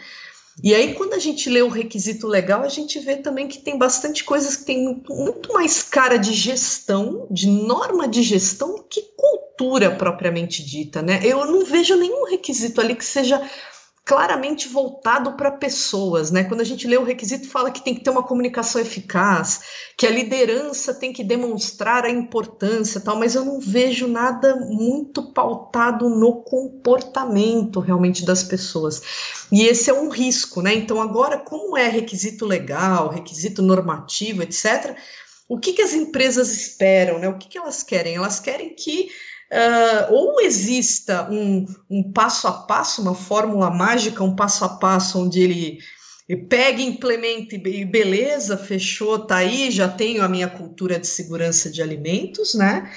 E 0.63 0.73
aí, 0.73 0.95
quando 0.95 1.13
a 1.13 1.19
gente 1.19 1.51
lê 1.51 1.61
o 1.61 1.69
requisito 1.69 2.27
legal, 2.27 2.63
a 2.63 2.67
gente 2.67 2.99
vê 2.99 3.17
também 3.17 3.47
que 3.47 3.59
tem 3.59 3.77
bastante 3.77 4.23
coisas 4.23 4.55
que 4.55 4.65
tem 4.65 4.83
muito, 4.83 5.13
muito 5.13 5.53
mais 5.53 5.83
cara 5.83 6.17
de 6.17 6.33
gestão, 6.33 7.27
de 7.29 7.47
norma 7.47 8.07
de 8.07 8.23
gestão, 8.23 8.83
que 8.89 9.03
cultura 9.15 9.91
propriamente 9.91 10.65
dita, 10.65 11.01
né? 11.03 11.21
Eu 11.23 11.45
não 11.45 11.63
vejo 11.63 11.95
nenhum 11.95 12.25
requisito 12.25 12.81
ali 12.81 12.95
que 12.95 13.05
seja 13.05 13.39
claramente 14.09 14.67
voltado 14.67 15.33
para 15.33 15.51
pessoas, 15.51 16.31
né? 16.31 16.43
Quando 16.43 16.61
a 16.61 16.63
gente 16.63 16.87
lê 16.87 16.97
o 16.97 17.03
requisito, 17.03 17.47
fala 17.47 17.69
que 17.69 17.83
tem 17.83 17.93
que 17.93 18.03
ter 18.03 18.09
uma 18.09 18.23
comunicação 18.23 18.81
eficaz, 18.81 19.61
que 19.95 20.07
a 20.07 20.09
liderança 20.09 20.95
tem 20.95 21.13
que 21.13 21.23
demonstrar 21.23 22.05
a 22.05 22.09
importância, 22.09 22.99
tal, 22.99 23.17
mas 23.17 23.35
eu 23.35 23.45
não 23.45 23.59
vejo 23.59 24.07
nada 24.07 24.55
muito 24.55 25.31
pautado 25.31 26.09
no 26.09 26.41
comportamento 26.41 27.79
realmente 27.79 28.25
das 28.25 28.41
pessoas. 28.41 28.99
E 29.51 29.67
esse 29.67 29.91
é 29.91 29.93
um 29.93 30.09
risco, 30.09 30.59
né? 30.63 30.73
Então 30.73 30.99
agora, 30.99 31.37
como 31.37 31.77
é 31.77 31.87
requisito 31.87 32.47
legal, 32.47 33.09
requisito 33.09 33.61
normativo, 33.61 34.41
etc. 34.41 34.97
O 35.47 35.59
que, 35.59 35.71
que 35.71 35.83
as 35.83 35.93
empresas 35.93 36.51
esperam, 36.51 37.19
né? 37.19 37.29
O 37.29 37.37
que, 37.37 37.47
que 37.47 37.59
elas 37.59 37.83
querem? 37.83 38.15
Elas 38.15 38.39
querem 38.39 38.73
que 38.73 39.11
uh, 39.51 40.13
ou 40.13 40.41
exista 40.41 41.27
um, 41.29 41.65
um 41.89 42.11
passo 42.11 42.47
a 42.47 42.51
passo, 42.51 43.01
uma 43.01 43.15
fórmula 43.15 43.69
mágica, 43.69 44.23
um 44.23 44.35
passo 44.35 44.65
a 44.65 44.69
passo 44.69 45.19
onde 45.19 45.41
ele 45.41 45.79
pega, 46.47 46.81
implementa 46.81 47.55
e 47.55 47.83
beleza, 47.85 48.55
fechou, 48.55 49.19
tá 49.19 49.37
aí, 49.37 49.71
já 49.71 49.87
tenho 49.87 50.23
a 50.23 50.29
minha 50.29 50.47
cultura 50.47 50.99
de 50.99 51.07
segurança 51.07 51.71
de 51.71 51.81
alimentos, 51.81 52.53
né? 52.53 52.91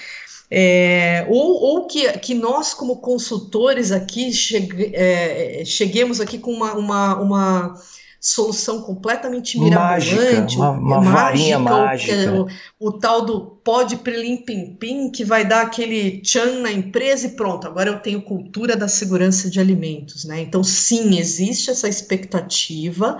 É, 0.50 1.24
ou, 1.30 1.62
ou 1.62 1.86
que, 1.86 2.12
que 2.18 2.34
nós, 2.34 2.74
como 2.74 3.00
consultores 3.00 3.90
aqui, 3.90 4.30
chegue, 4.30 4.94
é, 4.94 5.62
cheguemos 5.64 6.20
aqui 6.20 6.38
com 6.38 6.52
uma, 6.52 6.74
uma, 6.74 7.14
uma 7.18 7.82
solução 8.22 8.82
completamente 8.82 9.58
mirabolante, 9.58 10.14
mágica, 10.14 10.56
uma, 10.56 10.70
uma 10.70 11.00
mágica, 11.00 11.12
varinha 11.12 11.58
mágica. 11.58 12.32
O, 12.32 12.46
o, 12.78 12.88
o, 12.88 12.92
tal 12.92 13.26
do 13.26 13.40
pode 13.64 13.96
prelim 13.96 14.36
pim 14.36 14.76
pim 14.76 15.10
que 15.10 15.24
vai 15.24 15.44
dar 15.44 15.62
aquele 15.62 16.20
tchan 16.20 16.60
na 16.60 16.70
empresa 16.70 17.26
e 17.26 17.30
pronto, 17.30 17.66
agora 17.66 17.90
eu 17.90 17.98
tenho 17.98 18.22
cultura 18.22 18.76
da 18.76 18.86
segurança 18.86 19.50
de 19.50 19.58
alimentos, 19.58 20.24
né? 20.24 20.40
Então 20.40 20.62
sim, 20.62 21.18
existe 21.18 21.68
essa 21.68 21.88
expectativa. 21.88 23.18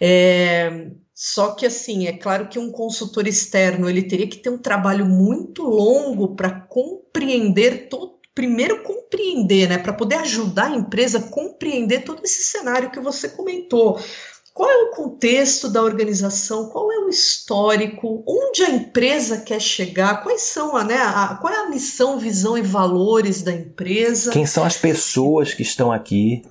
É, 0.00 0.86
só 1.12 1.50
que 1.50 1.66
assim, 1.66 2.06
é 2.06 2.12
claro 2.12 2.48
que 2.48 2.58
um 2.58 2.70
consultor 2.70 3.26
externo 3.26 3.90
ele 3.90 4.04
teria 4.04 4.28
que 4.28 4.38
ter 4.38 4.48
um 4.48 4.58
trabalho 4.58 5.06
muito 5.06 5.64
longo 5.64 6.36
para 6.36 6.52
compreender 6.52 7.88
todo 7.88 8.19
primeiro 8.40 8.82
compreender, 8.82 9.68
né, 9.68 9.76
para 9.76 9.92
poder 9.92 10.14
ajudar 10.16 10.68
a 10.68 10.74
empresa 10.74 11.18
a 11.18 11.22
compreender 11.22 12.04
todo 12.04 12.24
esse 12.24 12.42
cenário 12.44 12.90
que 12.90 12.98
você 12.98 13.28
comentou. 13.28 14.00
Qual 14.54 14.68
é 14.68 14.76
o 14.84 14.90
contexto 14.92 15.68
da 15.68 15.82
organização? 15.82 16.70
Qual 16.70 16.90
é 16.90 17.00
o 17.00 17.10
histórico? 17.10 18.24
Onde 18.26 18.62
a 18.62 18.70
empresa 18.70 19.42
quer 19.42 19.60
chegar? 19.60 20.22
Quais 20.22 20.40
são 20.40 20.72
né, 20.82 20.96
a, 20.96 21.38
qual 21.38 21.52
é 21.52 21.58
a 21.58 21.68
missão, 21.68 22.18
visão 22.18 22.56
e 22.56 22.62
valores 22.62 23.42
da 23.42 23.52
empresa? 23.52 24.32
Quem 24.32 24.46
são 24.46 24.64
as 24.64 24.78
pessoas 24.78 25.52
que 25.52 25.62
estão 25.62 25.92
aqui? 25.92 26.42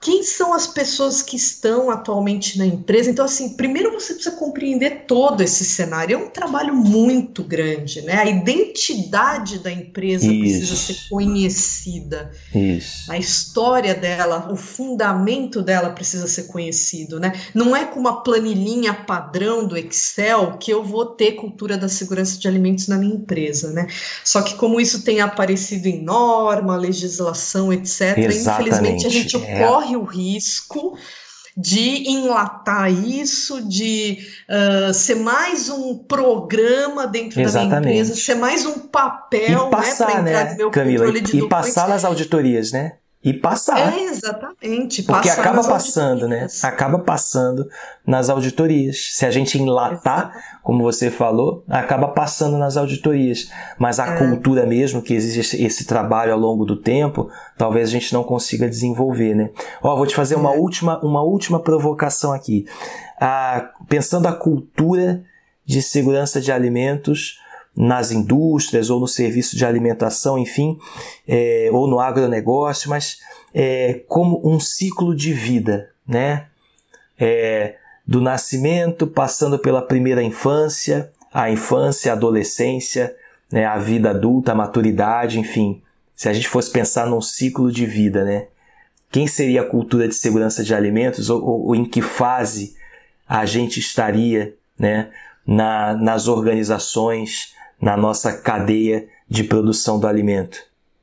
Quem 0.00 0.22
são 0.22 0.52
as 0.52 0.66
pessoas 0.66 1.22
que 1.22 1.36
estão 1.36 1.90
atualmente 1.90 2.58
na 2.58 2.66
empresa. 2.66 3.10
Então, 3.10 3.24
assim, 3.24 3.56
primeiro 3.56 3.92
você 3.92 4.14
precisa 4.14 4.36
compreender 4.36 5.04
todo 5.06 5.40
esse 5.40 5.64
cenário. 5.64 6.14
É 6.14 6.18
um 6.18 6.28
trabalho 6.28 6.74
muito 6.74 7.42
grande, 7.42 8.02
né? 8.02 8.14
A 8.14 8.26
identidade 8.26 9.58
da 9.58 9.72
empresa 9.72 10.26
Isso. 10.26 10.38
precisa 10.38 10.76
ser 10.76 11.08
conhecida. 11.08 12.30
Isso. 12.54 13.10
A 13.10 13.18
história 13.18 13.94
dela, 13.94 14.48
o 14.52 14.56
fundamento 14.56 15.62
dela 15.62 15.90
precisa 15.90 16.28
ser 16.28 16.44
conhecido, 16.44 17.18
né? 17.18 17.32
Não 17.54 17.74
é 17.74 17.84
com 17.86 17.98
uma 17.98 18.22
planilhinha 18.22 18.92
padrão 18.92 19.66
do 19.66 19.76
Excel 19.76 20.58
que 20.58 20.70
eu 20.70 20.84
vou 20.84 21.06
ter 21.06 21.32
cultura 21.32 21.76
da 21.76 21.88
segurança 21.88 22.38
de 22.38 22.46
alimentos 22.46 22.86
na 22.86 22.98
minha 22.98 23.14
empresa, 23.14 23.72
né? 23.72 23.86
Só 24.22 24.42
que 24.42 24.54
como 24.54 24.80
isso 24.80 25.02
tem 25.02 25.20
aparecido 25.20 25.88
em 25.88 26.02
norma, 26.02 26.76
legislação, 26.76 27.72
etc., 27.72 28.18
Exatamente. 28.18 28.68
infelizmente 28.68 29.06
a 29.06 29.10
gente 29.10 29.36
é. 29.36 29.56
Corre 29.86 29.96
o 29.96 30.04
risco 30.04 30.98
de 31.56 32.10
enlatar 32.10 32.92
isso, 32.92 33.66
de 33.66 34.18
uh, 34.50 34.92
ser 34.92 35.14
mais 35.14 35.70
um 35.70 35.96
programa 35.96 37.06
dentro 37.06 37.40
Exatamente. 37.40 37.70
da 37.70 37.80
minha 37.80 37.92
empresa, 37.94 38.14
ser 38.14 38.34
mais 38.34 38.66
um 38.66 38.78
papel, 38.80 39.68
e 39.68 39.70
passar, 39.70 40.22
né, 40.22 40.54
né 40.54 40.70
Camila, 40.70 41.06
e, 41.08 41.38
e 41.38 41.48
passar 41.48 41.88
nas 41.88 42.04
auditorias, 42.04 42.72
né? 42.72 42.96
E 43.26 43.34
passar. 43.34 43.92
É, 43.92 44.04
exatamente. 44.04 45.02
Porque 45.02 45.28
acaba 45.28 45.64
passando, 45.64 46.28
né? 46.28 46.46
Acaba 46.62 47.00
passando 47.00 47.68
nas 48.06 48.30
auditorias. 48.30 49.14
Se 49.14 49.26
a 49.26 49.32
gente 49.32 49.60
enlatar, 49.60 50.30
Exato. 50.30 50.62
como 50.62 50.84
você 50.84 51.10
falou, 51.10 51.64
acaba 51.68 52.06
passando 52.06 52.56
nas 52.56 52.76
auditorias. 52.76 53.50
Mas 53.80 53.98
a 53.98 54.14
é. 54.14 54.18
cultura 54.18 54.64
mesmo, 54.64 55.02
que 55.02 55.12
existe 55.12 55.60
esse, 55.60 55.84
trabalho 55.86 56.32
ao 56.32 56.38
longo 56.38 56.64
do 56.64 56.76
tempo, 56.76 57.28
talvez 57.58 57.88
a 57.88 57.92
gente 57.92 58.12
não 58.12 58.22
consiga 58.22 58.68
desenvolver, 58.68 59.34
né? 59.34 59.50
Ó, 59.82 59.96
vou 59.96 60.06
te 60.06 60.14
fazer 60.14 60.36
é. 60.36 60.38
uma, 60.38 60.52
última, 60.52 61.00
uma 61.00 61.22
última 61.22 61.58
provocação 61.58 62.32
aqui. 62.32 62.64
Ah, 63.20 63.72
pensando 63.88 64.28
a 64.28 64.32
cultura 64.32 65.24
de 65.64 65.82
segurança 65.82 66.40
de 66.40 66.52
alimentos 66.52 67.40
nas 67.76 68.10
indústrias 68.10 68.88
ou 68.88 68.98
no 68.98 69.06
serviço 69.06 69.56
de 69.56 69.66
alimentação, 69.66 70.38
enfim, 70.38 70.78
é, 71.28 71.68
ou 71.72 71.86
no 71.86 72.00
agronegócio, 72.00 72.88
mas 72.88 73.18
é, 73.54 74.02
como 74.08 74.40
um 74.44 74.58
ciclo 74.58 75.14
de 75.14 75.32
vida, 75.32 75.90
né? 76.06 76.46
É, 77.18 77.76
do 78.06 78.20
nascimento, 78.20 79.06
passando 79.06 79.58
pela 79.58 79.82
primeira 79.82 80.22
infância, 80.22 81.10
a 81.32 81.50
infância, 81.50 82.12
a 82.12 82.14
adolescência, 82.14 83.14
né, 83.50 83.64
a 83.64 83.78
vida 83.78 84.10
adulta, 84.10 84.52
a 84.52 84.54
maturidade, 84.54 85.40
enfim. 85.40 85.82
Se 86.14 86.28
a 86.28 86.32
gente 86.32 86.48
fosse 86.48 86.70
pensar 86.70 87.06
num 87.06 87.20
ciclo 87.20 87.70
de 87.70 87.84
vida, 87.84 88.24
né? 88.24 88.46
Quem 89.10 89.26
seria 89.26 89.62
a 89.62 89.66
cultura 89.66 90.06
de 90.06 90.14
segurança 90.14 90.62
de 90.62 90.74
alimentos 90.74 91.30
ou, 91.30 91.42
ou, 91.44 91.66
ou 91.66 91.74
em 91.74 91.84
que 91.84 92.00
fase 92.00 92.76
a 93.28 93.44
gente 93.44 93.80
estaria, 93.80 94.54
né? 94.78 95.10
Na, 95.46 95.94
nas 95.94 96.28
organizações, 96.28 97.54
na 97.80 97.96
nossa 97.96 98.32
cadeia 98.32 99.06
de 99.28 99.44
produção 99.44 99.98
do 99.98 100.06
alimento. 100.06 100.58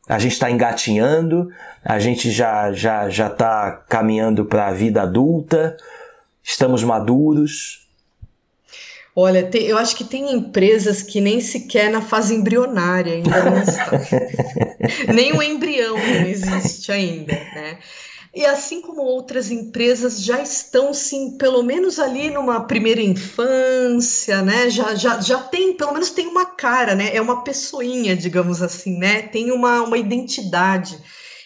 A 0.08 0.20
gente 0.20 0.34
está 0.34 0.51
engatinhando, 0.51 1.50
a 1.84 1.98
gente 2.00 2.30
já 2.30 2.74
já 2.74 3.10
já 3.10 3.27
está 3.27 3.72
caminhando 3.88 4.46
para 4.46 4.68
a 4.68 4.74
vida 4.74 5.01
adulta, 5.01 5.77
estamos 6.44 6.84
maduros. 6.84 7.88
Olha, 9.15 9.44
tem, 9.44 9.63
eu 9.63 9.77
acho 9.77 9.96
que 9.96 10.03
tem 10.03 10.34
empresas 10.34 11.03
que 11.03 11.22
nem 11.22 11.39
sequer 11.39 11.89
na 11.92 12.01
fase 12.01 12.34
embrionária 12.34 13.13
ainda 13.13 13.44
não 13.44 13.62
estão. 13.62 15.13
nem 15.13 15.32
o 15.32 15.42
embrião 15.42 15.96
não 15.96 16.27
existe 16.27 16.92
ainda, 16.92 17.34
né? 17.34 17.77
E 18.35 18.45
assim 18.47 18.81
como 18.81 19.03
outras 19.03 19.51
empresas 19.51 20.19
já 20.19 20.41
estão, 20.41 20.91
sim, 20.91 21.37
pelo 21.37 21.61
menos 21.61 21.99
ali 21.99 22.31
numa 22.31 22.61
primeira 22.65 22.99
infância, 22.99 24.41
né? 24.41 24.71
Já, 24.71 24.95
já, 24.95 25.21
já 25.21 25.39
tem, 25.39 25.77
pelo 25.77 25.93
menos 25.93 26.09
tem 26.09 26.25
uma 26.25 26.45
cara, 26.45 26.95
né? 26.95 27.15
É 27.15 27.21
uma 27.21 27.43
pessoinha, 27.43 28.15
digamos 28.15 28.63
assim, 28.63 28.97
né? 28.97 29.21
Tem 29.21 29.51
uma, 29.51 29.83
uma 29.83 29.99
identidade. 29.99 30.97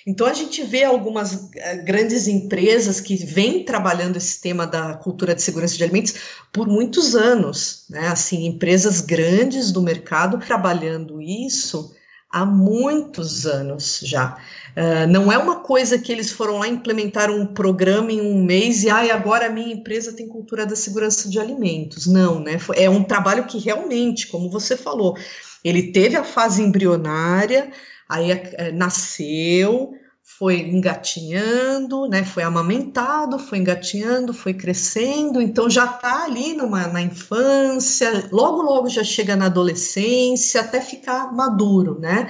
Então 0.08 0.26
a 0.26 0.34
gente 0.34 0.64
vê 0.64 0.86
algumas 0.86 1.50
eh, 1.54 1.76
grandes 1.84 2.30
empresas 2.30 3.02
que 3.02 3.18
vêm 3.18 3.66
trabalhando 3.66 4.16
esse 4.16 4.40
tema 4.40 4.66
da 4.66 4.94
cultura 4.94 5.36
de 5.36 5.42
segurança 5.42 5.76
de 5.76 5.84
alimentos 5.84 6.14
por 6.54 6.70
muitos 6.70 7.18
anos, 7.18 7.84
né? 7.90 8.08
Assim, 8.08 8.46
empresas 8.46 9.02
grandes 9.02 9.74
do 9.74 9.82
mercado 9.82 10.40
trabalhando 10.40 11.22
isso 11.22 11.94
há 12.32 12.46
muitos 12.46 13.46
anos 13.46 14.00
já. 14.02 14.38
Uh, 14.78 15.08
não 15.10 15.32
é 15.32 15.40
uma 15.40 15.62
coisa 15.62 15.98
que 15.98 16.12
eles 16.12 16.32
foram 16.32 16.60
lá 16.60 16.68
implementar 16.68 17.32
um 17.32 17.48
programa 17.48 18.12
em 18.12 18.22
um 18.22 18.44
mês 18.44 18.84
e 18.84 18.92
ah, 18.92 19.16
agora 19.16 19.48
a 19.48 19.50
minha 19.50 19.74
empresa 19.74 20.14
tem 20.14 20.28
cultura 20.28 20.68
da 20.68 20.76
segurança 20.76 21.28
de 21.28 21.40
alimentos. 21.40 22.06
Não, 22.06 22.40
né? 22.40 22.60
É 22.76 22.88
um 22.88 23.04
trabalho 23.04 23.48
que 23.48 23.58
realmente, 23.58 24.28
como 24.28 24.52
você 24.52 24.78
falou, 24.78 25.18
ele 25.64 25.92
teve 25.92 26.16
a 26.16 26.24
fase 26.24 26.62
embrionária, 26.62 27.72
aí 28.08 28.30
é, 28.32 28.72
nasceu, 28.72 29.94
foi 30.38 30.60
engatinhando, 30.60 32.08
né? 32.08 32.24
Foi 32.24 32.44
amamentado, 32.44 33.40
foi 33.40 33.58
engatinhando, 33.58 34.32
foi 34.32 34.54
crescendo, 34.54 35.42
então 35.42 35.68
já 35.68 35.86
está 35.86 36.26
ali 36.26 36.54
numa, 36.54 36.86
na 36.86 37.02
infância, 37.02 38.30
logo 38.32 38.62
logo 38.62 38.90
já 38.90 39.04
chega 39.04 39.36
na 39.36 39.48
adolescência, 39.48 40.62
até 40.62 40.80
ficar 40.82 41.34
maduro, 41.34 42.00
né? 42.00 42.30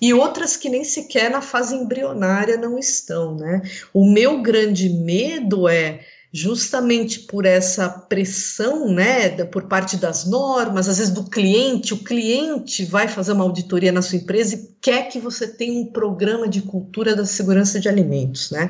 E 0.00 0.12
outras 0.12 0.56
que 0.56 0.68
nem 0.68 0.84
sequer 0.84 1.30
na 1.30 1.40
fase 1.40 1.74
embrionária 1.74 2.56
não 2.56 2.78
estão, 2.78 3.36
né? 3.36 3.62
O 3.92 4.04
meu 4.04 4.42
grande 4.42 4.88
medo 4.88 5.68
é 5.68 6.00
justamente 6.36 7.20
por 7.20 7.46
essa 7.46 7.88
pressão, 7.88 8.92
né, 8.92 9.28
por 9.44 9.68
parte 9.68 9.96
das 9.96 10.24
normas, 10.24 10.88
às 10.88 10.98
vezes 10.98 11.14
do 11.14 11.30
cliente, 11.30 11.94
o 11.94 12.02
cliente 12.02 12.84
vai 12.84 13.06
fazer 13.06 13.30
uma 13.30 13.44
auditoria 13.44 13.92
na 13.92 14.02
sua 14.02 14.18
empresa 14.18 14.56
e 14.56 14.68
quer 14.82 15.08
que 15.08 15.20
você 15.20 15.46
tenha 15.46 15.80
um 15.80 15.86
programa 15.86 16.48
de 16.48 16.60
cultura 16.62 17.14
da 17.14 17.24
segurança 17.24 17.78
de 17.78 17.88
alimentos, 17.88 18.50
né? 18.50 18.68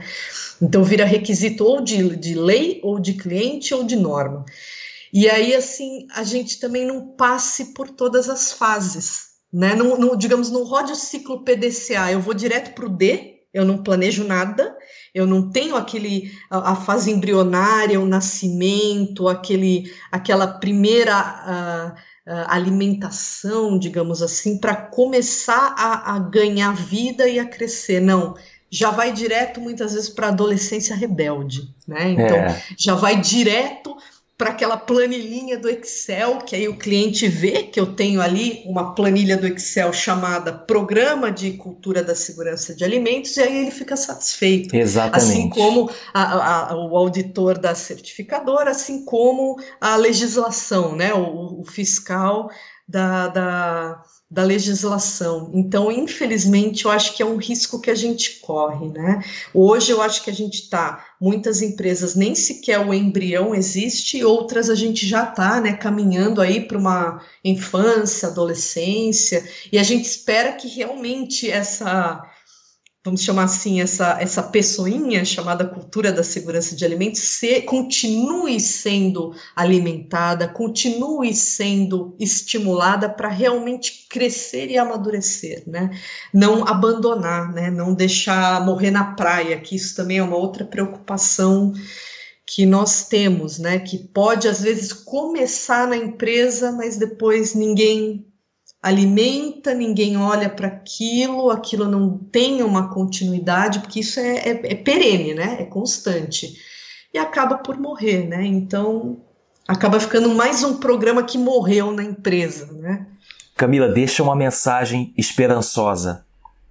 Então 0.61 0.85
vira 0.85 1.07
requisito 1.07 1.64
ou 1.64 1.81
de, 1.81 2.14
de 2.16 2.35
lei, 2.35 2.81
ou 2.83 3.00
de 3.00 3.14
cliente, 3.14 3.73
ou 3.73 3.83
de 3.83 3.97
norma. 3.97 4.45
E 5.11 5.26
aí, 5.31 5.54
assim, 5.54 6.07
a 6.14 6.23
gente 6.23 6.61
também 6.61 6.87
não 6.87 7.07
passe 7.16 7.73
por 7.73 7.88
todas 7.88 8.28
as 8.28 8.52
fases, 8.52 9.33
né? 9.54 9.76
Não, 9.76 9.96
não 9.96 10.16
digamos, 10.16 10.50
não 10.50 10.64
rode 10.64 10.90
o 10.90 10.96
ciclo 10.96 11.44
PDCA, 11.44 12.11
eu 12.11 12.20
vou 12.20 12.34
direto 12.34 12.75
para 12.75 12.87
o 12.87 12.88
D, 12.88 13.42
eu 13.52 13.64
não 13.64 13.84
planejo 13.84 14.25
nada, 14.25 14.76
eu 15.14 15.28
não 15.28 15.49
tenho 15.49 15.76
aquele 15.76 16.32
a, 16.50 16.73
a 16.73 16.76
fase 16.76 17.12
embrionária, 17.12 18.00
o 18.00 18.06
nascimento, 18.06 19.28
aquele 19.28 19.92
aquela 20.11 20.49
primeira 20.49 21.14
a, 21.14 21.94
a 22.26 22.54
alimentação, 22.54 23.78
digamos 23.78 24.23
assim, 24.23 24.58
para 24.58 24.75
começar 24.75 25.73
a, 25.78 26.16
a 26.16 26.18
ganhar 26.18 26.75
vida 26.75 27.28
e 27.28 27.38
a 27.38 27.46
crescer. 27.46 28.00
Não, 28.00 28.34
já 28.68 28.90
vai 28.90 29.12
direto 29.12 29.61
muitas 29.61 29.92
vezes 29.92 30.08
para 30.08 30.26
a 30.26 30.30
adolescência 30.30 30.96
rebelde, 30.96 31.73
né? 31.87 32.11
Então 32.11 32.37
é. 32.37 32.61
já 32.76 32.96
vai 32.96 33.20
direto 33.20 33.96
para 34.36 34.50
aquela 34.50 34.76
planilhinha 34.76 35.56
do 35.56 35.68
Excel, 35.68 36.38
que 36.38 36.56
aí 36.56 36.66
o 36.66 36.76
cliente 36.76 37.28
vê 37.28 37.62
que 37.62 37.78
eu 37.78 37.94
tenho 37.94 38.20
ali 38.20 38.62
uma 38.66 38.94
planilha 38.94 39.36
do 39.36 39.46
Excel 39.46 39.92
chamada 39.92 40.52
Programa 40.52 41.30
de 41.30 41.52
Cultura 41.52 42.02
da 42.02 42.16
Segurança 42.16 42.74
de 42.74 42.82
Alimentos, 42.82 43.36
e 43.36 43.42
aí 43.42 43.56
ele 43.62 43.70
fica 43.70 43.96
satisfeito. 43.96 44.74
Exatamente. 44.74 45.30
Assim 45.30 45.48
como 45.48 45.88
a, 46.12 46.70
a, 46.70 46.76
o 46.76 46.96
auditor 46.96 47.58
da 47.58 47.76
certificadora, 47.76 48.72
assim 48.72 49.04
como 49.04 49.56
a 49.80 49.94
legislação, 49.94 50.96
né? 50.96 51.14
o, 51.14 51.60
o 51.60 51.64
fiscal 51.64 52.50
da, 52.88 53.28
da 53.28 54.02
da 54.34 54.42
legislação. 54.42 55.48
Então, 55.54 55.92
infelizmente, 55.92 56.86
eu 56.86 56.90
acho 56.90 57.14
que 57.14 57.22
é 57.22 57.26
um 57.26 57.36
risco 57.36 57.80
que 57.80 57.88
a 57.88 57.94
gente 57.94 58.40
corre, 58.40 58.88
né? 58.88 59.22
Hoje 59.54 59.92
eu 59.92 60.02
acho 60.02 60.24
que 60.24 60.30
a 60.30 60.34
gente 60.34 60.54
está, 60.54 61.06
muitas 61.20 61.62
empresas 61.62 62.16
nem 62.16 62.34
sequer 62.34 62.80
o 62.80 62.92
embrião 62.92 63.54
existe, 63.54 64.24
outras 64.24 64.68
a 64.68 64.74
gente 64.74 65.06
já 65.06 65.22
está, 65.22 65.60
né, 65.60 65.74
caminhando 65.74 66.40
aí 66.40 66.66
para 66.66 66.76
uma 66.76 67.22
infância, 67.44 68.26
adolescência, 68.26 69.49
e 69.70 69.78
a 69.78 69.84
gente 69.84 70.04
espera 70.04 70.54
que 70.54 70.66
realmente 70.66 71.49
essa 71.49 72.28
vamos 73.04 73.23
chamar 73.23 73.45
assim, 73.45 73.82
essa, 73.82 74.19
essa 74.19 74.43
pessoinha 74.43 75.23
chamada 75.26 75.67
cultura 75.67 76.10
da 76.10 76.23
segurança 76.23 76.75
de 76.75 76.86
alimentos 76.86 77.21
se, 77.21 77.60
continue 77.60 78.58
sendo 78.58 79.34
alimentada, 79.54 80.49
continue 80.49 81.34
sendo 81.34 82.17
estimulada 82.19 83.06
para 83.06 83.28
realmente 83.28 84.06
crescer 84.08 84.71
e 84.71 84.78
amadurecer, 84.78 85.62
né? 85.67 85.90
Não 86.32 86.67
abandonar, 86.67 87.52
né? 87.52 87.71
Não 87.71 87.93
deixar 87.93 88.64
morrer 88.64 88.90
na 88.90 89.12
praia, 89.12 89.60
que 89.60 89.76
isso 89.76 89.95
também 89.95 90.17
é 90.19 90.23
uma 90.23 90.36
outra 90.36 90.64
preocupação 90.64 91.75
que 92.47 92.64
nós 92.64 93.06
temos, 93.06 93.58
né? 93.58 93.80
Que 93.80 93.99
pode 93.99 94.49
às 94.49 94.62
vezes 94.62 94.95
começar 94.95 95.86
na 95.86 95.97
empresa, 95.97 96.73
mas 96.73 96.97
depois 96.97 97.54
ninguém 97.54 98.25
alimenta, 98.84 99.73
ninguém 99.73 100.18
olha 100.18 100.50
para 100.50 100.66
aquilo, 100.66 101.50
aquilo 101.50 101.88
não 101.88 102.18
tem 102.18 102.62
uma 102.62 102.92
continuidade, 102.92 103.78
porque 103.78 104.00
isso 104.00 104.20
é, 104.20 104.36
é, 104.36 104.50
é, 104.73 104.75
perene, 104.75 105.32
né? 105.32 105.56
É 105.60 105.64
constante. 105.64 106.54
E 107.12 107.16
acaba 107.16 107.56
por 107.56 107.78
morrer, 107.78 108.28
né? 108.28 108.44
Então 108.44 109.16
acaba 109.66 109.99
ficando 109.99 110.28
mais 110.34 110.62
um 110.62 110.76
programa 110.76 111.23
que 111.23 111.38
morreu 111.38 111.92
na 111.92 112.04
empresa, 112.04 112.75
né? 112.75 113.06
Camila, 113.56 113.88
deixa 113.88 114.23
uma 114.23 114.36
mensagem 114.36 115.14
esperançosa 115.16 116.23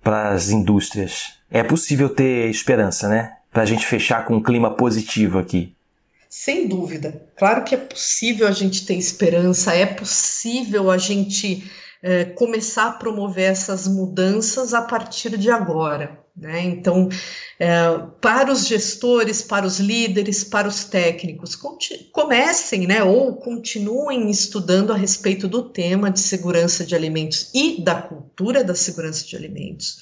para 0.03 0.29
as 0.33 0.51
indústrias. 0.51 1.39
É 1.49 1.63
possível 1.63 2.09
ter 2.09 2.47
esperança, 2.47 3.07
né? 3.07 3.37
Para 3.51 3.63
a 3.63 3.65
gente 3.65 3.87
fechar 3.87 4.23
com 4.25 4.35
um 4.35 4.43
clima 4.43 4.69
positivo 4.69 5.39
aqui. 5.39 5.73
Sem 6.29 6.67
dúvida. 6.67 7.25
Claro 7.35 7.63
que 7.63 7.73
é 7.73 7.77
possível 7.77 8.47
a 8.47 8.51
gente 8.51 8.85
ter 8.85 8.95
esperança, 8.95 9.73
é 9.73 9.87
possível 9.87 10.91
a 10.91 10.97
gente 10.99 11.63
é, 12.03 12.25
começar 12.25 12.87
a 12.87 12.91
promover 12.91 13.49
essas 13.49 13.87
mudanças 13.87 14.73
a 14.73 14.81
partir 14.81 15.37
de 15.37 15.49
agora. 15.49 16.21
Né? 16.35 16.61
Então, 16.63 17.07
é, 17.59 17.67
para 18.19 18.51
os 18.51 18.67
gestores, 18.67 19.41
para 19.41 19.65
os 19.65 19.79
líderes, 19.79 20.43
para 20.43 20.67
os 20.67 20.83
técnicos, 20.83 21.55
comecem 22.11 22.87
né, 22.87 23.03
ou 23.03 23.35
continuem 23.37 24.29
estudando 24.29 24.91
a 24.91 24.97
respeito 24.97 25.47
do 25.47 25.69
tema 25.69 26.11
de 26.11 26.19
segurança 26.19 26.83
de 26.83 26.95
alimentos 26.95 27.49
e 27.53 27.81
da 27.81 28.01
cultura 28.01 28.63
da 28.63 28.75
segurança 28.75 29.25
de 29.25 29.35
alimentos. 29.35 29.99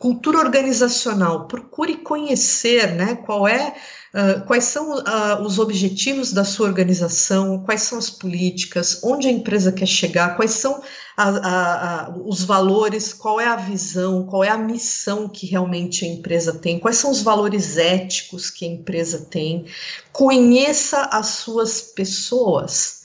Cultura 0.00 0.38
organizacional, 0.38 1.46
procure 1.46 1.98
conhecer 1.98 2.94
né, 2.94 3.16
qual 3.16 3.46
é 3.46 3.74
Uh, 4.12 4.44
quais 4.44 4.64
são 4.64 4.90
uh, 4.98 5.40
os 5.46 5.60
objetivos 5.60 6.32
da 6.32 6.44
sua 6.44 6.66
organização, 6.66 7.62
quais 7.62 7.82
são 7.82 7.96
as 7.96 8.10
políticas, 8.10 9.04
onde 9.04 9.28
a 9.28 9.30
empresa 9.30 9.70
quer 9.70 9.86
chegar, 9.86 10.34
quais 10.34 10.50
são 10.50 10.82
a, 11.16 11.28
a, 11.28 12.06
a, 12.06 12.18
os 12.18 12.42
valores, 12.42 13.12
qual 13.12 13.40
é 13.40 13.46
a 13.46 13.54
visão, 13.54 14.26
qual 14.26 14.42
é 14.42 14.48
a 14.48 14.58
missão 14.58 15.28
que 15.28 15.46
realmente 15.46 16.04
a 16.04 16.08
empresa 16.08 16.54
tem, 16.54 16.80
quais 16.80 16.96
são 16.96 17.08
os 17.08 17.22
valores 17.22 17.76
éticos 17.76 18.50
que 18.50 18.64
a 18.64 18.68
empresa 18.68 19.28
tem. 19.30 19.66
Conheça 20.12 21.02
as 21.12 21.26
suas 21.26 21.80
pessoas. 21.80 22.99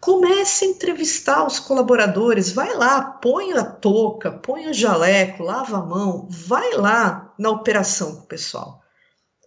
Comece 0.00 0.64
a 0.64 0.68
entrevistar 0.68 1.46
os 1.46 1.60
colaboradores, 1.60 2.50
vai 2.52 2.74
lá, 2.74 3.02
põe 3.02 3.52
a 3.52 3.64
touca, 3.64 4.32
põe 4.32 4.68
o 4.68 4.72
jaleco, 4.72 5.42
lava 5.42 5.76
a 5.76 5.84
mão, 5.84 6.26
vai 6.30 6.72
lá 6.72 7.34
na 7.38 7.50
operação 7.50 8.16
com 8.16 8.22
o 8.22 8.26
pessoal. 8.26 8.82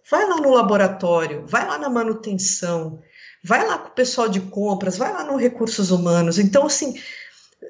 Vai 0.08 0.28
lá 0.28 0.36
no 0.36 0.50
laboratório, 0.50 1.44
vai 1.46 1.66
lá 1.66 1.76
na 1.76 1.88
manutenção, 1.90 3.02
vai 3.42 3.66
lá 3.66 3.78
com 3.78 3.88
o 3.88 3.94
pessoal 3.94 4.28
de 4.28 4.40
compras, 4.40 4.96
vai 4.96 5.12
lá 5.12 5.24
no 5.24 5.36
recursos 5.36 5.90
humanos. 5.90 6.38
Então, 6.38 6.66
assim, 6.66 6.94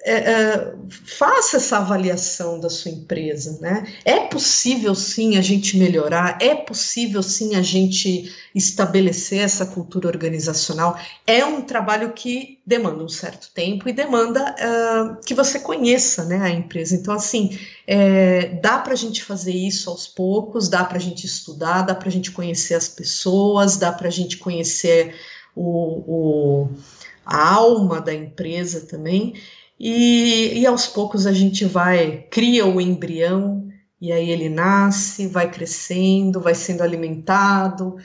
é, 0.02 0.12
é, 0.12 0.74
faça 1.18 1.56
essa 1.56 1.78
avaliação 1.78 2.58
da 2.58 2.68
sua 2.68 2.90
empresa, 2.90 3.58
né? 3.60 3.86
É 4.04 4.20
possível 4.20 4.94
sim 4.94 5.36
a 5.36 5.40
gente 5.40 5.78
melhorar, 5.78 6.38
é 6.40 6.54
possível 6.54 7.22
sim 7.22 7.54
a 7.54 7.62
gente 7.62 8.34
estabelecer 8.54 9.40
essa 9.40 9.66
cultura 9.66 10.08
organizacional. 10.08 10.98
É 11.26 11.44
um 11.44 11.62
trabalho 11.62 12.12
que 12.12 12.60
demanda 12.66 13.02
um 13.02 13.08
certo 13.08 13.50
tempo 13.54 13.88
e 13.88 13.92
demanda 13.92 14.54
uh, 14.54 15.24
que 15.24 15.34
você 15.34 15.58
conheça 15.58 16.24
né, 16.24 16.40
a 16.42 16.50
empresa. 16.50 16.94
Então, 16.94 17.14
assim, 17.14 17.58
é, 17.86 18.46
dá 18.60 18.78
para 18.78 18.92
a 18.92 18.96
gente 18.96 19.22
fazer 19.22 19.52
isso 19.52 19.90
aos 19.90 20.06
poucos, 20.06 20.68
dá 20.68 20.84
para 20.84 20.98
a 20.98 21.00
gente 21.00 21.24
estudar, 21.24 21.82
dá 21.82 21.94
para 21.94 22.08
a 22.08 22.12
gente 22.12 22.30
conhecer 22.30 22.74
as 22.74 22.88
pessoas, 22.88 23.76
dá 23.76 23.92
para 23.92 24.08
a 24.08 24.12
gente 24.12 24.36
conhecer 24.36 25.14
o, 25.54 25.64
o, 26.06 26.68
a 27.24 27.54
alma 27.54 28.00
da 28.00 28.12
empresa 28.12 28.82
também. 28.82 29.34
E, 29.78 30.60
e 30.60 30.66
aos 30.66 30.86
poucos 30.86 31.26
a 31.26 31.32
gente 31.32 31.64
vai, 31.64 32.26
cria 32.30 32.66
o 32.66 32.80
embrião, 32.80 33.68
e 34.00 34.12
aí 34.12 34.30
ele 34.30 34.48
nasce, 34.48 35.26
vai 35.26 35.50
crescendo, 35.50 36.40
vai 36.40 36.54
sendo 36.54 36.82
alimentado, 36.82 37.96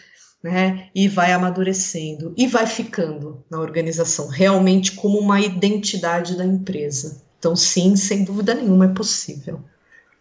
né? 0.41 0.87
E 0.95 1.07
vai 1.07 1.33
amadurecendo 1.33 2.33
e 2.37 2.47
vai 2.47 2.65
ficando 2.65 3.43
na 3.51 3.59
organização, 3.59 4.27
realmente 4.27 4.93
como 4.93 5.19
uma 5.19 5.41
identidade 5.41 6.37
da 6.37 6.45
empresa. 6.45 7.21
Então, 7.37 7.55
sim, 7.55 7.95
sem 7.95 8.23
dúvida 8.23 8.53
nenhuma 8.53 8.85
é 8.85 8.93
possível. 8.93 9.61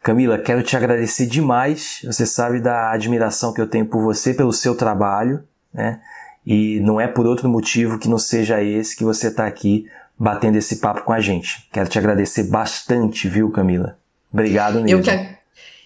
Camila, 0.02 0.38
quero 0.38 0.62
te 0.62 0.76
agradecer 0.76 1.26
demais. 1.26 2.00
Você 2.04 2.24
sabe 2.24 2.60
da 2.60 2.92
admiração 2.92 3.52
que 3.52 3.60
eu 3.60 3.66
tenho 3.66 3.86
por 3.86 4.02
você, 4.02 4.32
pelo 4.32 4.52
seu 4.52 4.74
trabalho, 4.74 5.42
né? 5.72 6.00
E 6.46 6.80
não 6.80 7.00
é 7.00 7.06
por 7.06 7.26
outro 7.26 7.48
motivo 7.48 7.98
que 7.98 8.08
não 8.08 8.18
seja 8.18 8.62
esse 8.62 8.96
que 8.96 9.04
você 9.04 9.28
está 9.28 9.46
aqui 9.46 9.86
batendo 10.18 10.56
esse 10.56 10.76
papo 10.76 11.02
com 11.02 11.12
a 11.12 11.20
gente. 11.20 11.68
Quero 11.72 11.88
te 11.88 11.98
agradecer 11.98 12.44
bastante, 12.44 13.28
viu, 13.28 13.50
Camila? 13.50 13.98
Obrigado 14.32 14.80
mesmo. 14.80 14.90
Eu 14.90 15.02
que, 15.02 15.28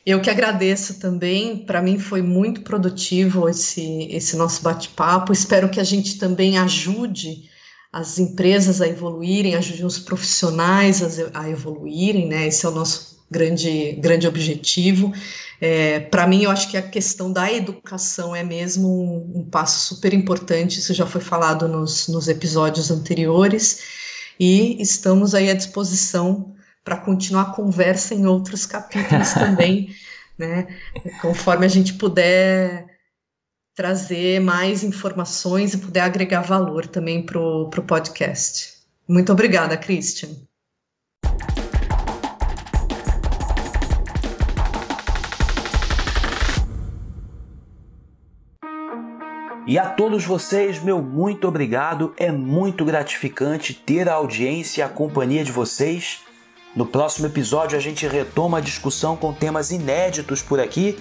eu 0.07 0.21
que 0.21 0.31
agradeço 0.31 0.99
também. 0.99 1.59
Para 1.59 1.83
mim 1.83 1.99
foi 1.99 2.23
muito 2.23 2.63
produtivo 2.63 3.49
esse, 3.49 4.09
esse 4.11 4.37
nosso 4.37 4.63
bate-papo. 4.63 5.33
Espero 5.33 5.69
que 5.69 5.81
a 5.81 5.85
gente 5.85 6.19
também 6.19 6.59
ajude 6.59 7.51
as 7.93 8.19
empresas 8.19 8.81
a 8.81 8.89
evoluírem, 8.89 9.55
ajude 9.55 9.85
os 9.85 9.99
profissionais 9.99 11.03
a, 11.35 11.51
evoluírem, 11.51 12.27
né? 12.27 12.47
Esse 12.47 12.65
é 12.65 12.69
o 12.69 12.73
nosso 12.73 13.23
grande, 13.31 13.93
grande 13.93 14.27
objetivo. 14.27 15.13
É, 15.61 16.01
Para 16.01 16.27
mim, 16.27 16.43
eu 16.45 16.51
acho 16.51 16.71
que 16.71 16.77
a 16.77 16.83
questão 16.83 17.31
da 17.31 17.53
educação 17.53 18.35
é 18.35 18.43
mesmo 18.43 18.89
um, 18.89 19.41
um, 19.41 19.45
passo 19.45 19.95
super 19.95 20.13
importante, 20.13 20.79
isso 20.79 20.93
já 20.93 21.07
foi 21.07 21.21
falado 21.21 21.69
nos, 21.69 22.09
nos 22.09 22.29
episódios 22.29 22.91
anteriores, 22.91 24.02
e 24.39 24.81
estamos 24.81 25.35
aí 25.35 25.51
à 25.51 25.55
disposição 25.55 26.55
para 26.85 26.97
continuar 26.97 27.43
a 27.43 27.53
conversa 27.53 28.15
em 28.15 28.27
outros 28.27 28.67
capítulos 28.67 29.33
também, 29.35 29.95
né? 30.39 30.67
Conforme 31.21 31.65
a 31.65 31.69
gente 31.69 31.95
puder 31.95 32.87
trazer 33.75 34.41
mais 34.41 34.83
informações 34.83 35.75
e 35.75 35.79
puder 35.79 36.03
agregar 36.03 36.43
valor 36.43 36.87
também 36.87 37.25
para 37.25 37.39
o 37.39 37.69
podcast. 37.87 38.75
Muito 39.09 39.33
obrigada, 39.33 39.77
Christian. 39.77 40.31
E 49.65 49.79
a 49.79 49.87
todos 49.87 50.25
vocês, 50.25 50.83
meu 50.83 51.01
muito 51.01 51.47
obrigado. 51.47 52.13
É 52.17 52.33
muito 52.33 52.85
gratificante 52.85 53.73
ter 53.73 54.09
a 54.09 54.15
audiência 54.15 54.81
e 54.81 54.83
a 54.83 54.89
companhia 54.89 55.45
de 55.45 55.53
vocês. 55.53 56.21
No 56.75 56.85
próximo 56.85 57.27
episódio, 57.27 57.79
a 57.79 57.81
gente 57.81 58.07
retoma 58.07 58.59
a 58.59 58.61
discussão 58.61 59.17
com 59.17 59.33
temas 59.33 59.71
inéditos 59.71 60.43
por 60.43 60.59
aqui 60.59 60.99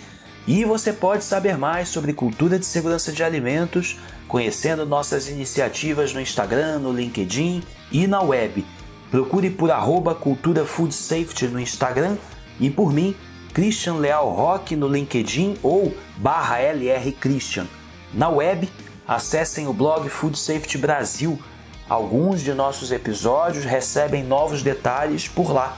e 0.48 0.64
você 0.64 0.94
pode 0.94 1.24
saber 1.24 1.58
mais 1.58 1.90
sobre 1.90 2.14
cultura 2.14 2.60
de 2.60 2.66
segurança 2.66 3.12
de 3.12 3.24
alimentos 3.24 3.98
conhecendo 4.28 4.86
nossas 4.86 5.28
iniciativas 5.28 6.14
no 6.14 6.22
Instagram, 6.22 6.80
no 6.80 6.94
LinkedIn 6.94 7.64
e 7.92 8.06
na 8.06 8.22
web. 8.22 8.64
Procure 9.10 9.50
por 9.50 9.72
arroba 9.72 10.14
Cultura 10.14 10.66
Food 10.66 10.94
Safety 10.94 11.48
no 11.48 11.60
Instagram 11.60 12.16
e 12.60 12.70
por 12.70 12.94
mim, 12.94 13.16
Christian 13.54 13.96
Leal 13.96 14.30
Rock 14.30 14.76
no 14.76 14.88
LinkedIn 14.88 15.58
ou 15.64 15.94
barra 16.18 16.60
LR 16.60 17.12
Christian. 17.14 17.66
Na 18.14 18.30
web, 18.30 18.70
acessem 19.08 19.68
o 19.68 19.74
blog 19.74 20.10
Food 20.10 20.38
Safety 20.38 20.78
Brasil. 20.78 21.40
Alguns 21.88 22.42
de 22.42 22.54
nossos 22.54 22.92
episódios 22.92 23.64
recebem 23.64 24.24
novos 24.24 24.62
detalhes 24.62 25.28
por 25.28 25.52
lá. 25.52 25.78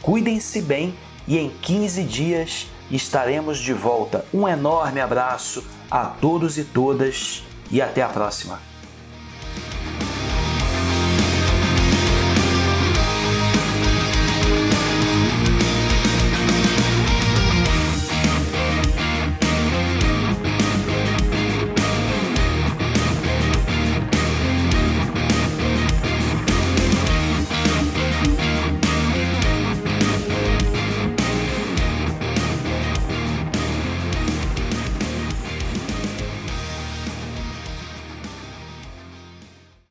Cuidem-se 0.00 0.62
bem 0.62 0.94
e 1.26 1.38
em 1.38 1.50
15 1.50 2.04
dias 2.04 2.66
estaremos 2.90 3.58
de 3.58 3.72
volta. 3.72 4.24
Um 4.32 4.48
enorme 4.48 5.00
abraço 5.00 5.62
a 5.90 6.06
todos 6.06 6.56
e 6.56 6.64
todas 6.64 7.42
e 7.70 7.82
até 7.82 8.02
a 8.02 8.08
próxima. 8.08 8.67